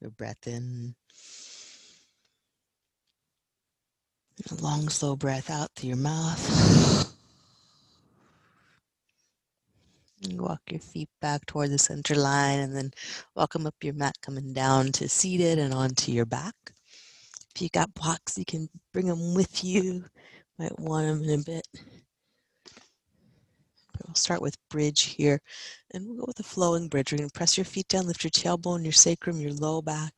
[0.00, 0.94] Your breath in.
[4.50, 7.12] A long, slow breath out through your mouth.
[10.24, 12.92] And walk your feet back toward the center line and then
[13.36, 16.54] welcome up your mat coming down to seated and onto your back.
[17.54, 20.06] If you got blocks, you can bring them with you.
[20.58, 21.68] Might want them in a bit.
[24.06, 25.40] We'll start with bridge here,
[25.92, 27.10] and we'll go with a flowing bridge.
[27.10, 30.12] We're going to press your feet down, lift your tailbone, your sacrum, your low back,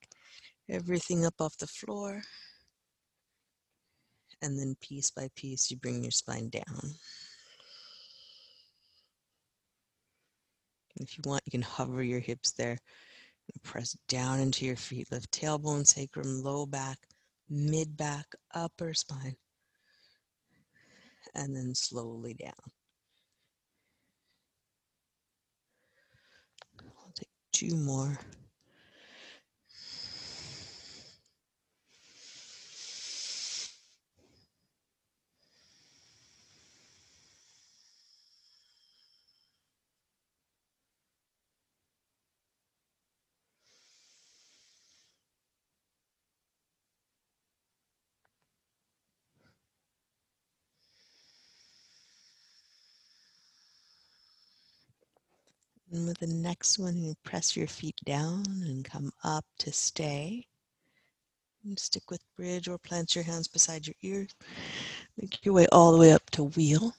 [0.68, 2.22] everything up off the floor.
[4.42, 6.94] And then piece by piece, you bring your spine down.
[10.96, 12.78] If you want, you can hover your hips there.
[13.62, 15.12] Press down into your feet.
[15.12, 16.98] Lift tailbone, sacrum, low back,
[17.48, 19.36] mid back, upper spine.
[21.34, 22.52] And then slowly down.
[26.80, 28.18] I'll take two more.
[55.96, 60.46] And with the next one, you press your feet down and come up to stay.
[61.64, 64.28] And stick with bridge or plant your hands beside your ears.
[65.16, 66.92] Make your way all the way up to wheel.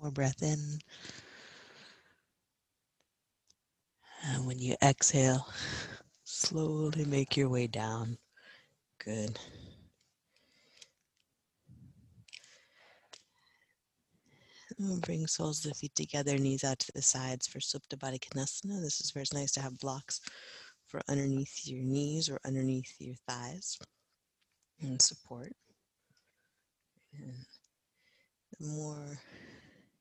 [0.00, 0.80] more breath in.
[4.24, 5.46] And when you exhale,
[6.24, 8.18] slowly make your way down.
[9.04, 9.38] Good.
[14.76, 18.18] And bring soles of the feet together, knees out to the sides for Supta Baddha
[18.18, 18.82] Konasana.
[18.82, 20.20] This is where it's nice to have blocks
[20.88, 23.78] for underneath your knees or underneath your thighs
[24.82, 25.52] and support.
[27.16, 27.36] And
[28.58, 29.20] the more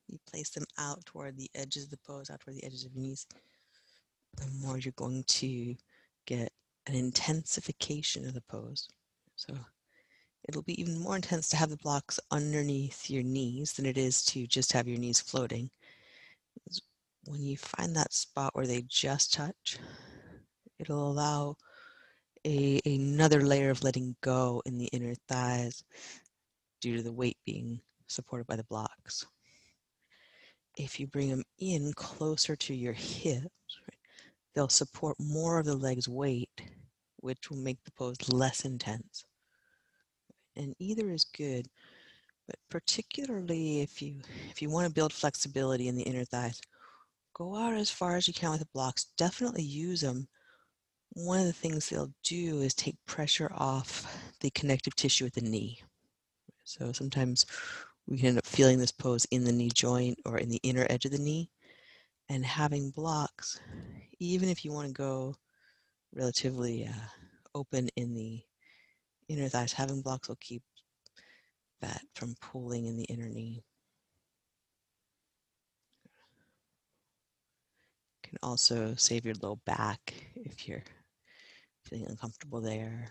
[0.07, 2.93] you place them out toward the edges of the pose, out toward the edges of
[2.93, 3.25] your knees,
[4.37, 5.75] the more you're going to
[6.25, 6.51] get
[6.87, 8.87] an intensification of the pose.
[9.35, 9.53] So
[10.47, 14.23] it'll be even more intense to have the blocks underneath your knees than it is
[14.25, 15.69] to just have your knees floating.
[17.25, 19.77] When you find that spot where they just touch,
[20.79, 21.57] it'll allow
[22.45, 25.83] a, another layer of letting go in the inner thighs
[26.79, 29.25] due to the weight being supported by the blocks.
[30.77, 33.49] If you bring them in closer to your hips,
[34.53, 36.61] they'll support more of the leg's weight,
[37.17, 39.25] which will make the pose less intense.
[40.55, 41.67] And either is good,
[42.47, 46.61] but particularly if you if you want to build flexibility in the inner thighs,
[47.33, 49.07] go out as far as you can with the blocks.
[49.17, 50.27] Definitely use them.
[51.13, 54.05] One of the things they'll do is take pressure off
[54.41, 55.79] the connective tissue at the knee.
[56.63, 57.45] So sometimes
[58.07, 60.87] we can end up feeling this pose in the knee joint or in the inner
[60.89, 61.49] edge of the knee.
[62.29, 63.59] And having blocks,
[64.19, 65.35] even if you want to go
[66.13, 67.07] relatively uh,
[67.55, 68.41] open in the
[69.29, 70.63] inner thighs, having blocks will keep
[71.81, 73.63] that from pulling in the inner knee.
[78.23, 80.83] Can also save your low back if you're
[81.83, 83.09] feeling uncomfortable there.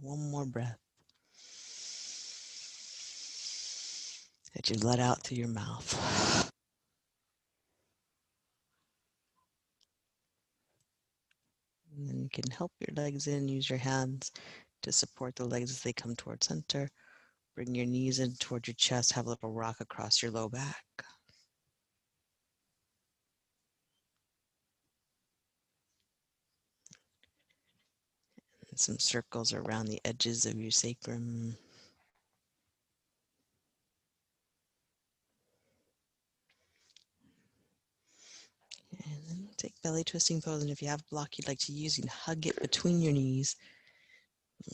[0.00, 0.83] One more breath.
[4.54, 6.50] That you let out through your mouth.
[11.96, 14.32] And then you can help your legs in, use your hands
[14.82, 16.88] to support the legs as they come towards center.
[17.54, 20.84] Bring your knees in towards your chest, have a little rock across your low back.
[28.70, 31.56] And some circles around the edges of your sacrum.
[39.82, 40.62] Belly twisting pose.
[40.62, 43.00] And if you have a block you'd like to use, you can hug it between
[43.00, 43.56] your knees.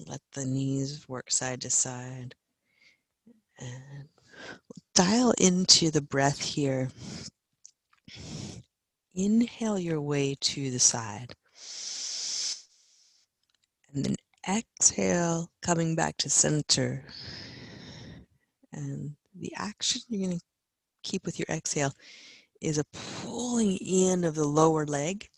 [0.07, 2.34] Let the knees work side to side.
[3.59, 4.09] And
[4.95, 6.91] dial into the breath here.
[9.14, 11.34] Inhale your way to the side.
[13.93, 14.16] And then
[14.49, 17.05] exhale, coming back to center.
[18.72, 20.45] And the action you're going to
[21.03, 21.93] keep with your exhale
[22.61, 25.29] is a pulling in of the lower leg.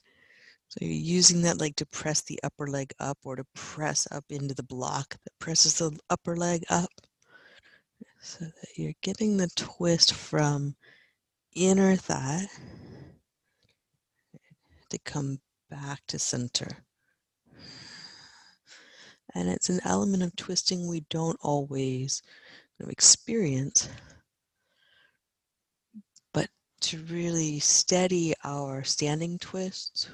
[0.69, 4.25] So you're using that leg to press the upper leg up or to press up
[4.31, 6.91] into the block that presses the upper leg up.
[8.21, 10.77] So that you're getting the twist from
[11.55, 12.47] inner thigh
[14.91, 16.69] to come back to center.
[19.35, 22.23] And it's an element of twisting we don't always
[22.89, 23.89] experience
[26.83, 30.09] to really steady our standing twists,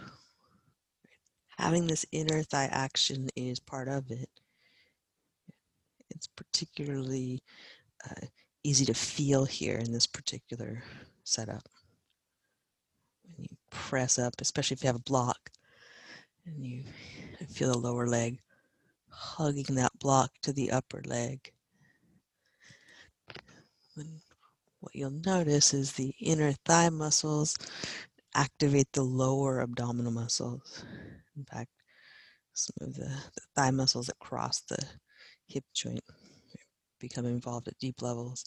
[1.56, 4.28] having this inner thigh action is part of it.
[6.10, 7.42] It's particularly
[8.08, 8.26] uh,
[8.64, 10.82] easy to feel here in this particular
[11.24, 11.68] setup.
[13.24, 15.50] When you press up, especially if you have a block,
[16.44, 16.84] and you
[17.48, 18.40] feel the lower leg
[19.10, 21.52] hugging that block to the upper leg.
[23.94, 24.20] When
[24.88, 27.54] what you'll notice is the inner thigh muscles
[28.34, 30.82] activate the lower abdominal muscles.
[31.36, 31.68] In fact,
[32.80, 34.82] of the, the thigh muscles that cross the
[35.46, 36.00] hip joint
[36.98, 38.46] become involved at deep levels.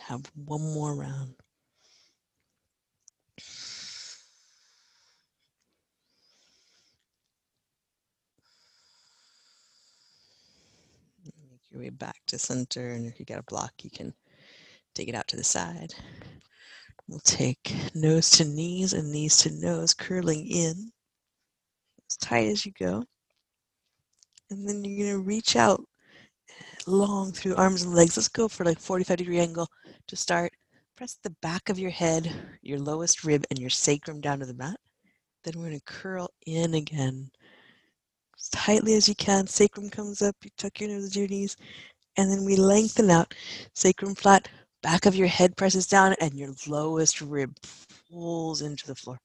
[0.00, 1.39] Have one more round.
[11.70, 12.90] Your way back to center.
[12.90, 14.12] And if you got a block, you can
[14.94, 15.94] take it out to the side.
[17.08, 20.92] We'll take nose to knees and knees to nose, curling in
[22.08, 23.04] as tight as you go.
[24.50, 25.84] And then you're going to reach out
[26.86, 28.16] long through arms and legs.
[28.16, 29.68] Let's go for like 45 degree angle
[30.08, 30.52] to start.
[30.96, 34.54] Press the back of your head, your lowest rib, and your sacrum down to the
[34.54, 34.76] mat.
[35.44, 37.30] Then we're going to curl in again
[38.40, 39.46] as tightly as you can.
[39.46, 41.56] Sacrum comes up, you tuck your nose
[42.16, 43.34] and then we lengthen out.
[43.74, 44.48] Sacrum flat,
[44.82, 47.54] back of your head presses down, and your lowest rib
[48.10, 49.18] pulls into the floor.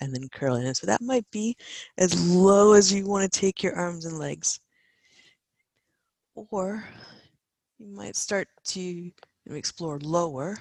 [0.00, 0.74] And then curl in.
[0.74, 1.56] So that might be
[1.98, 4.60] as low as you want to take your arms and legs.
[6.34, 6.84] Or
[7.78, 9.10] you might start to
[9.46, 10.58] explore lower.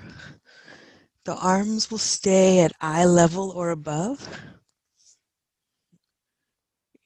[1.26, 4.28] The arms will stay at eye level or above.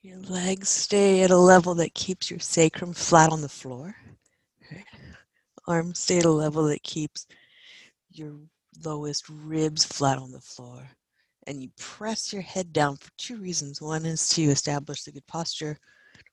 [0.02, 3.96] Your legs stay at a level that keeps your sacrum flat on the floor.
[5.68, 7.28] Arms stay at a level that keeps
[8.10, 8.36] your
[8.86, 10.88] lowest ribs flat on the floor.
[11.48, 13.82] And you press your head down for two reasons.
[13.82, 15.78] One is to establish the good posture.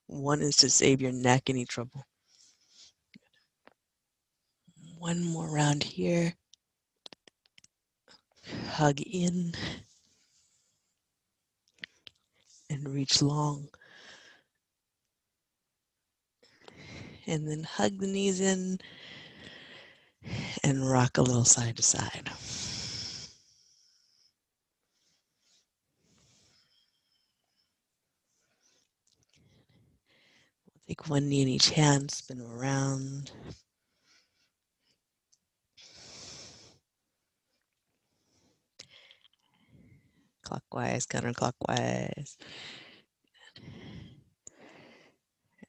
[0.05, 2.05] One is to save your neck any trouble.
[4.97, 6.33] One more round here.
[8.69, 9.51] Hug in
[12.69, 13.69] and reach long.
[17.25, 18.79] And then hug the knees in
[20.63, 22.29] and rock a little side to side.
[30.87, 33.31] Take one knee in each hand, spin them around.
[40.47, 42.37] Clockwise, counterclockwise.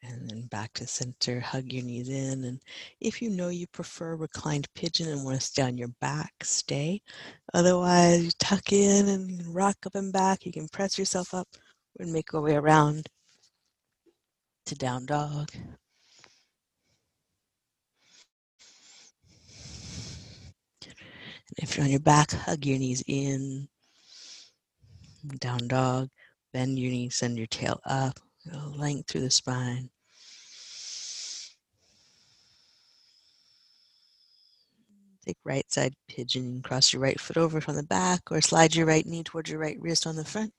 [0.02, 2.44] And then back to center, hug your knees in.
[2.44, 2.60] And
[3.00, 7.02] if you know you prefer reclined pigeon and want to stay on your back, stay.
[7.52, 10.46] Otherwise, you tuck in and rock up and back.
[10.46, 11.48] You can press yourself up
[11.98, 13.08] and make your way around
[14.66, 15.50] to down dog.
[15.54, 15.64] And
[21.56, 23.68] if you're on your back, hug your knees in.
[25.38, 26.08] Down dog.
[26.52, 28.18] Bend your knees, send your tail up.
[28.76, 29.90] Length through the spine.
[35.26, 36.62] Take right side pigeon.
[36.62, 39.58] Cross your right foot over from the back or slide your right knee towards your
[39.58, 40.54] right wrist on the front.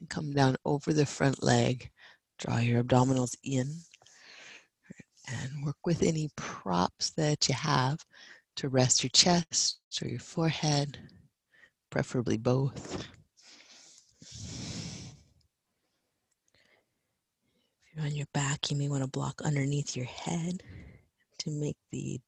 [0.00, 1.90] And come down over the front leg.
[2.38, 3.74] Draw your abdominals in
[5.28, 7.98] and work with any props that you have
[8.56, 10.98] to rest your chest or your forehead,
[11.90, 13.06] preferably both.
[17.94, 20.62] You're on your back, you may want to block underneath your head
[21.38, 22.20] to make the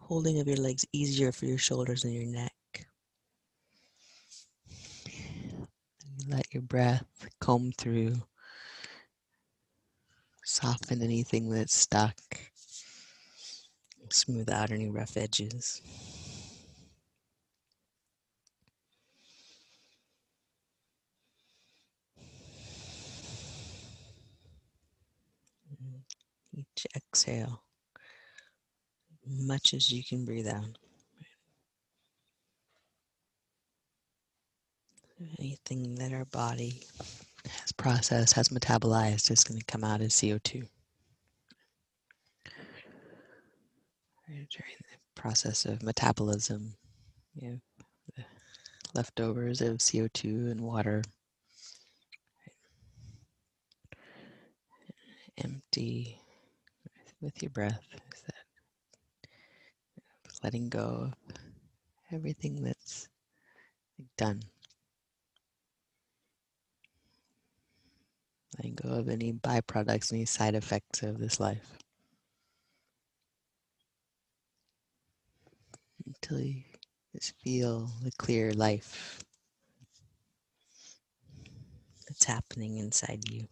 [0.00, 2.52] holding of your legs easier for your shoulders and your neck.
[6.28, 7.04] Let your breath
[7.40, 8.22] comb through
[10.44, 12.18] Soften anything that's stuck.
[14.10, 15.80] Smooth out any rough edges.
[26.54, 27.62] Each exhale,
[29.26, 30.78] much as you can breathe out.
[35.38, 36.82] Anything that our body
[37.48, 40.66] has processed, has metabolized, is going to come out as CO2.
[44.26, 46.74] During the process of metabolism,
[47.34, 47.60] you have
[48.16, 48.24] the
[48.94, 51.02] leftovers of CO2 and water.
[55.38, 56.21] Empty
[57.22, 57.80] with your breath.
[58.14, 58.44] Is that
[60.44, 61.36] letting go of
[62.12, 63.08] everything that's
[64.16, 64.42] done.
[68.58, 71.78] letting go of any byproducts, any side effects of this life.
[76.06, 76.62] Until you
[77.14, 79.24] just feel the clear life
[82.08, 83.46] that's happening inside you.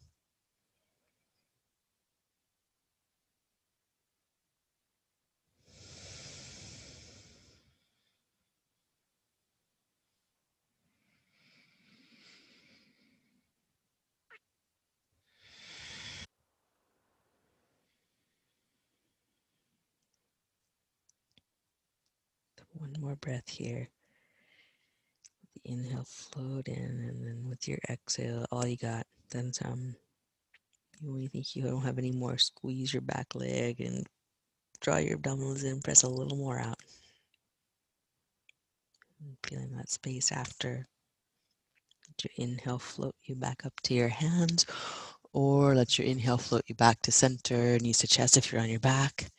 [22.73, 23.89] One more breath here.
[25.55, 29.97] The inhale, float in, and then with your exhale, all you got, then some.
[31.03, 34.07] When you think you don't have any more, squeeze your back leg and
[34.81, 36.79] draw your abdominals in, press a little more out.
[39.21, 40.87] And feeling that space after.
[42.09, 44.67] Let your inhale float you back up to your hands,
[45.33, 48.71] or let your inhale float you back to center, knees to chest if you're on
[48.71, 49.31] your back.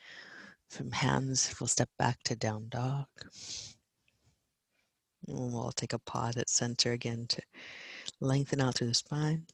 [0.72, 3.07] From hands, we'll step back to down dog.
[5.28, 7.41] And we'll take a pause at center again to
[8.22, 9.47] lengthen out through the spine.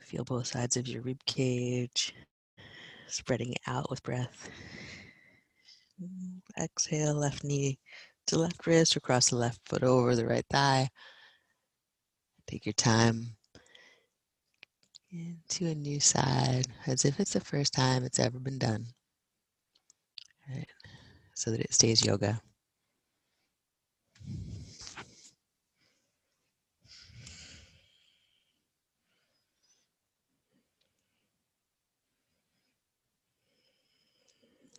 [0.00, 2.14] Feel both sides of your rib cage,
[3.06, 4.48] spreading out with breath.
[6.58, 7.78] Exhale, left knee
[8.28, 10.88] to left wrist, across the left foot over the right thigh.
[12.46, 13.36] Take your time
[15.12, 18.86] into a new side as if it's the first time it's ever been done
[20.48, 20.66] right?
[21.34, 22.40] so that it stays yoga.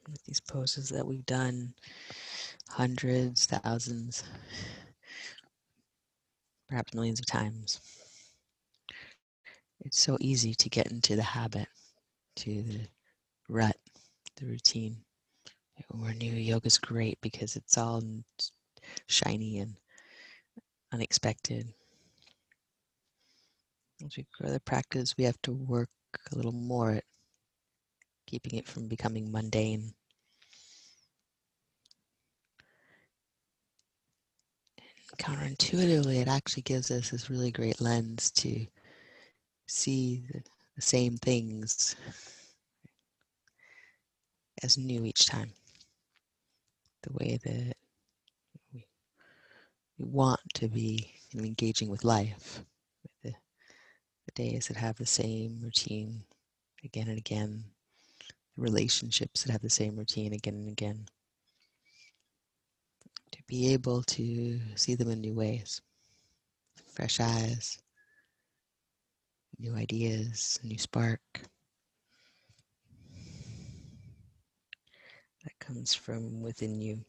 [0.10, 1.74] With these poses that we've done
[2.68, 4.24] hundreds, thousands,
[6.68, 7.80] perhaps millions of times.
[9.86, 11.68] It's so easy to get into the habit,
[12.38, 12.82] to the
[13.48, 13.78] rut,
[14.36, 14.98] the routine.
[15.88, 18.04] Or new yoga is great because it's all
[19.08, 19.76] shiny and
[20.92, 21.74] unexpected.
[24.06, 25.90] As we grow the practice, we have to work
[26.32, 27.04] a little more at
[28.28, 29.94] keeping it from becoming mundane.
[35.20, 38.66] counterintuitively, it actually gives us this really great lens to
[39.68, 40.24] see
[40.76, 41.96] the same things
[44.64, 45.52] as new each time.
[47.04, 47.74] The way that
[48.74, 48.86] we,
[49.98, 52.64] want to be engaging with life,
[53.24, 56.24] the, the days that have the same routine
[56.84, 57.64] again and again,
[58.56, 61.06] the relationships that have the same routine again and again.
[63.32, 65.82] To be able to see them in new ways,
[66.94, 67.80] fresh eyes,
[69.58, 71.22] new ideas, new spark.
[75.50, 77.04] That comes from within you.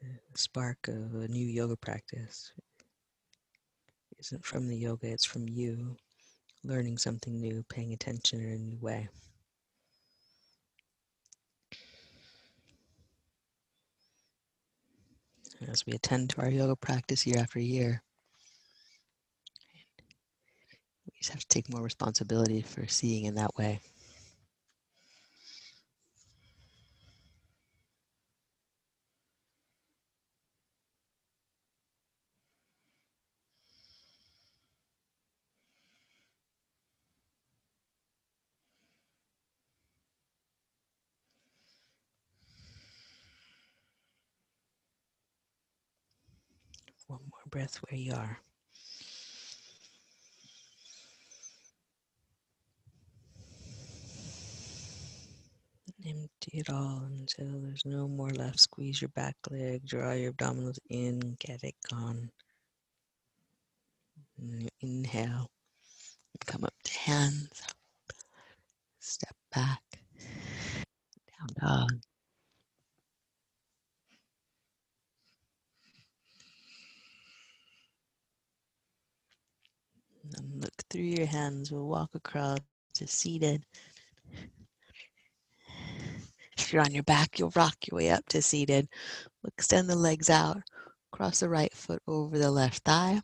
[0.00, 2.52] The spark of a new yoga practice
[4.20, 5.96] isn't from the yoga, it's from you
[6.62, 9.08] learning something new, paying attention in a new way.
[15.68, 18.02] as we attend to our yoga practice year after year.
[21.06, 23.80] We just have to take more responsibility for seeing in that way.
[47.06, 48.40] One more breath where you are.
[56.04, 58.58] Empty it all until there's no more left.
[58.58, 62.28] Squeeze your back leg, draw your abdominals in, get it gone.
[64.80, 65.48] Inhale,
[66.46, 67.62] come up to hands,
[68.98, 69.82] step back,
[71.28, 71.90] down dog.
[80.36, 81.70] And look through your hands.
[81.70, 82.58] We'll walk across
[82.94, 83.64] to seated.
[86.62, 88.88] If you're on your back, you'll rock your way up to seated.
[89.46, 90.62] Extend the legs out.
[91.10, 93.20] Cross the right foot over the left thigh.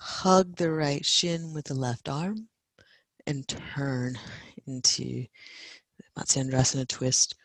[0.00, 2.48] Hug the right shin with the left arm
[3.28, 4.18] and turn
[4.66, 5.24] into
[6.18, 7.36] Matsyendrasana twist.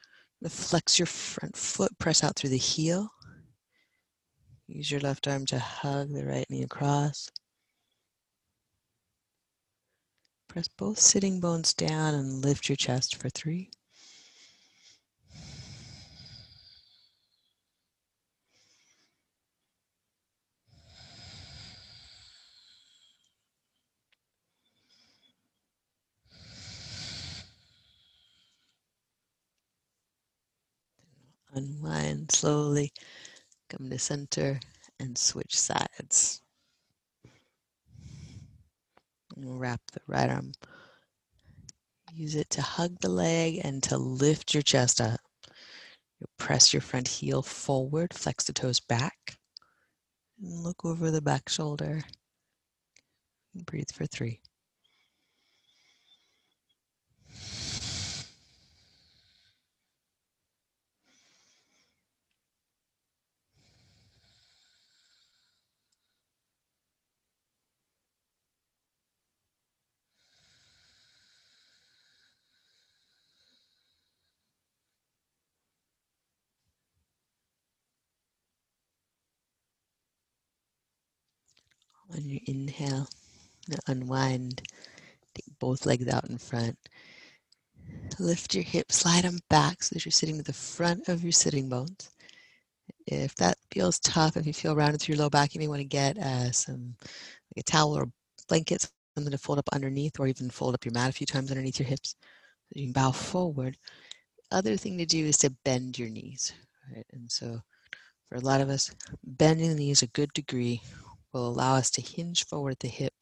[0.48, 3.08] Flex your front foot, press out through the heel.
[4.68, 7.30] Use your left arm to hug the right knee across.
[10.50, 13.70] Press both sitting bones down and lift your chest for three.
[31.56, 32.92] Unwind slowly,
[33.70, 34.60] come to center
[35.00, 36.42] and switch sides.
[39.36, 40.54] And wrap the right arm.
[42.14, 45.20] Use it to hug the leg and to lift your chest up.
[46.20, 49.38] You press your front heel forward, flex the toes back,
[50.42, 52.04] and look over the back shoulder.
[53.56, 54.42] Breathe for three.
[82.26, 83.08] Your inhale,
[83.88, 84.62] unwind.
[85.36, 86.78] Take both legs out in front.
[88.18, 91.34] Lift your hips, slide them back so that you're sitting to the front of your
[91.34, 92.12] sitting bones.
[93.08, 95.80] If that feels tough, if you feel rounded through your low back, you may want
[95.80, 98.12] to get uh, some like a towel or a
[98.48, 101.52] blanket, something to fold up underneath, or even fold up your mat a few times
[101.52, 102.16] underneath your hips.
[102.22, 103.78] So you can bow forward.
[104.52, 106.54] Other thing to do is to bend your knees.
[106.96, 107.06] Right?
[107.12, 107.62] And so
[108.30, 108.94] for a lot of us,
[109.24, 110.82] bending the knees a good degree
[111.34, 113.14] will allow us to hinge forward the hip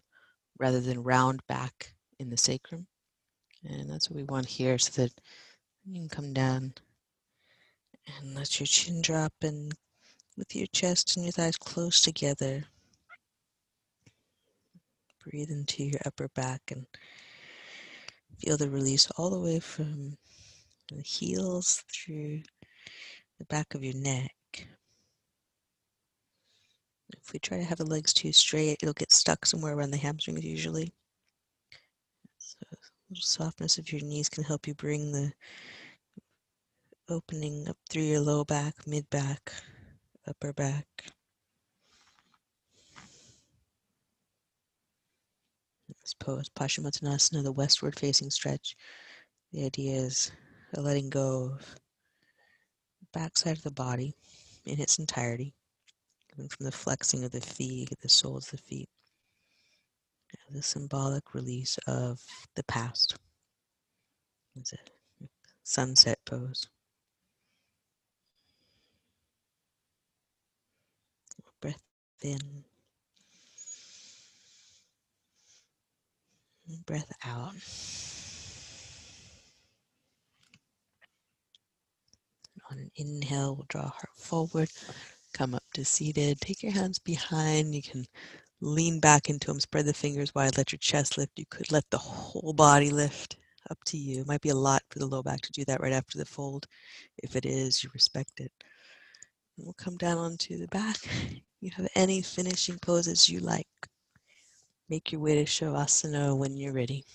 [0.59, 2.85] rather than round back in the sacrum.
[3.67, 5.13] And that's what we want here so that
[5.85, 6.73] you can come down
[8.19, 9.73] and let your chin drop and
[10.37, 12.63] with your chest and your thighs close together.
[15.23, 16.85] Breathe into your upper back and
[18.39, 20.17] feel the release all the way from
[20.91, 22.41] the heels through
[23.37, 24.31] the back of your neck.
[27.19, 29.97] If we try to have the legs too straight, it'll get stuck somewhere around the
[29.97, 30.93] hamstrings usually.
[33.09, 35.33] little softness of your knees can help you bring the
[37.09, 39.51] opening up through your low back, mid back,
[40.27, 40.85] upper back.
[46.01, 48.75] This pose, Paschimottanasana, the westward facing stretch.
[49.51, 50.31] The idea is
[50.73, 51.75] a letting go of
[52.99, 54.15] the backside of the body
[54.65, 55.53] in its entirety,
[56.33, 58.89] even from the flexing of the feet, the soles of the feet.
[60.49, 62.21] The symbolic release of
[62.55, 63.15] the past.
[64.57, 64.77] It's a
[65.63, 66.67] sunset pose.
[71.61, 71.81] Breath
[72.21, 72.65] in.
[76.85, 77.53] Breath out.
[82.69, 84.69] On an inhale, we'll draw heart forward,
[85.33, 86.39] come up to seated.
[86.41, 87.75] Take your hands behind.
[87.75, 88.05] You can
[88.61, 91.37] lean back into them, spread the fingers wide, let your chest lift.
[91.37, 93.37] You could let the whole body lift.
[93.69, 94.21] Up to you.
[94.21, 96.25] It might be a lot for the low back to do that right after the
[96.25, 96.65] fold.
[97.19, 98.51] If it is, you respect it.
[99.57, 100.97] And we'll come down onto the back.
[101.61, 103.67] You have any finishing poses you like.
[104.89, 107.05] Make your way to Shavasana when you're ready.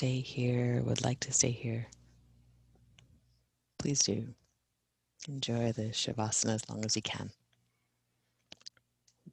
[0.00, 1.86] Stay here, would like to stay here,
[3.78, 4.26] please do.
[5.28, 7.30] Enjoy the Shavasana as long as you can.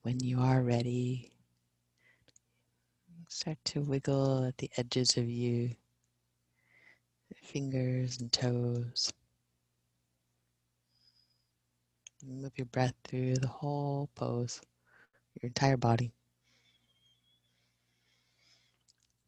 [0.01, 1.31] When you are ready,
[3.29, 5.73] start to wiggle at the edges of you,
[7.41, 9.13] fingers and toes.
[12.27, 14.59] Move your breath through the whole pose,
[15.41, 16.11] your entire body.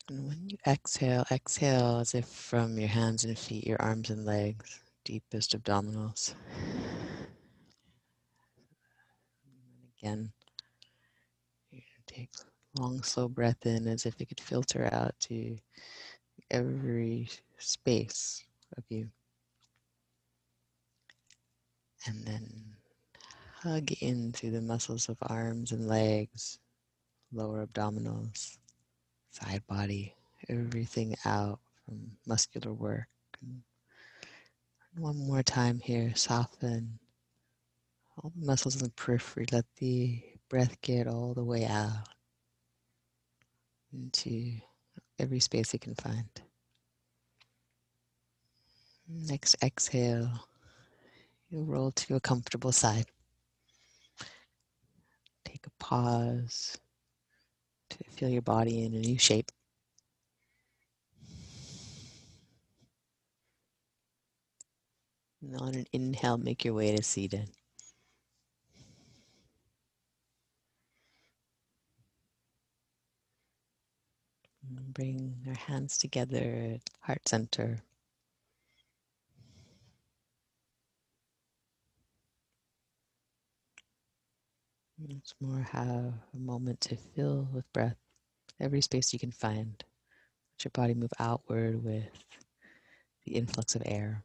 [0.09, 4.25] And when you exhale, exhale as if from your hands and feet, your arms and
[4.25, 6.33] legs, deepest abdominals.
[10.01, 10.31] And
[11.73, 12.29] again, take
[12.79, 15.57] long, slow breath in as if it could filter out to
[16.49, 17.29] every
[17.59, 18.43] space
[18.77, 19.09] of you.
[22.07, 22.49] And then
[23.61, 26.59] hug into the muscles of arms and legs,
[27.31, 28.58] lower abdominals,
[29.41, 30.13] side body,
[30.49, 33.07] everything out from muscular work.
[33.41, 33.61] And
[34.97, 36.99] one more time here, soften
[38.17, 39.45] all the muscles in the periphery.
[39.51, 42.07] Let the breath get all the way out
[43.93, 44.53] into
[45.19, 46.29] every space you can find.
[49.07, 50.29] Next exhale,
[51.49, 53.05] you'll roll to a comfortable side.
[55.45, 56.77] Take a pause
[57.89, 59.51] to feel your body in a new shape.
[65.41, 67.49] And on an inhale, make your way to seated.
[74.93, 77.81] Bring our hands together at heart center.
[85.01, 87.95] Once more, have a moment to fill with breath
[88.59, 89.81] every space you can find.
[90.57, 92.09] Let your body move outward with
[93.25, 94.23] the influx of air.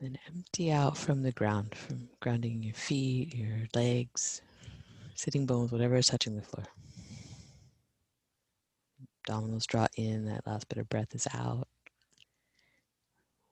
[0.00, 4.40] And then empty out from the ground, from grounding your feet, your legs,
[5.14, 6.64] sitting bones, whatever is touching the floor.
[9.28, 11.68] Abdominals draw in, that last bit of breath is out.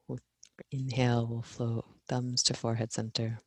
[0.08, 0.22] With
[0.72, 3.40] inhale, we'll float thumbs to forehead center.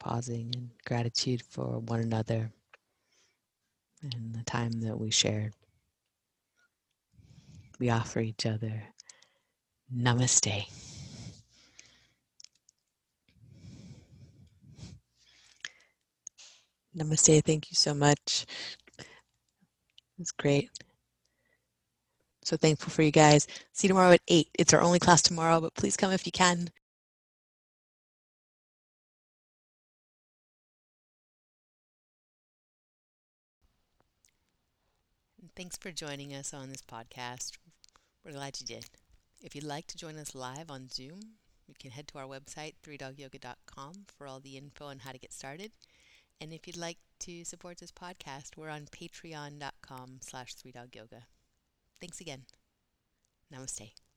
[0.00, 2.52] Pausing in gratitude for one another
[4.02, 5.54] and the time that we shared.
[7.80, 8.84] We offer each other
[9.94, 10.66] namaste.
[16.96, 17.44] Namaste.
[17.44, 18.46] Thank you so much.
[20.18, 20.70] It's great.
[22.48, 23.46] So thankful for you guys.
[23.74, 24.48] See you tomorrow at 8.
[24.58, 26.70] It's our only class tomorrow, but please come if you can.
[35.54, 37.58] Thanks for joining us on this podcast.
[38.24, 38.86] We're glad you did.
[39.42, 41.20] If you'd like to join us live on Zoom,
[41.66, 45.34] you can head to our website, 3dogyoga.com, for all the info on how to get
[45.34, 45.72] started.
[46.40, 51.24] And if you'd like to support this podcast, we're on patreon.com slash 3dogyoga.
[52.00, 52.44] Thanks again.
[53.50, 54.07] Namaste.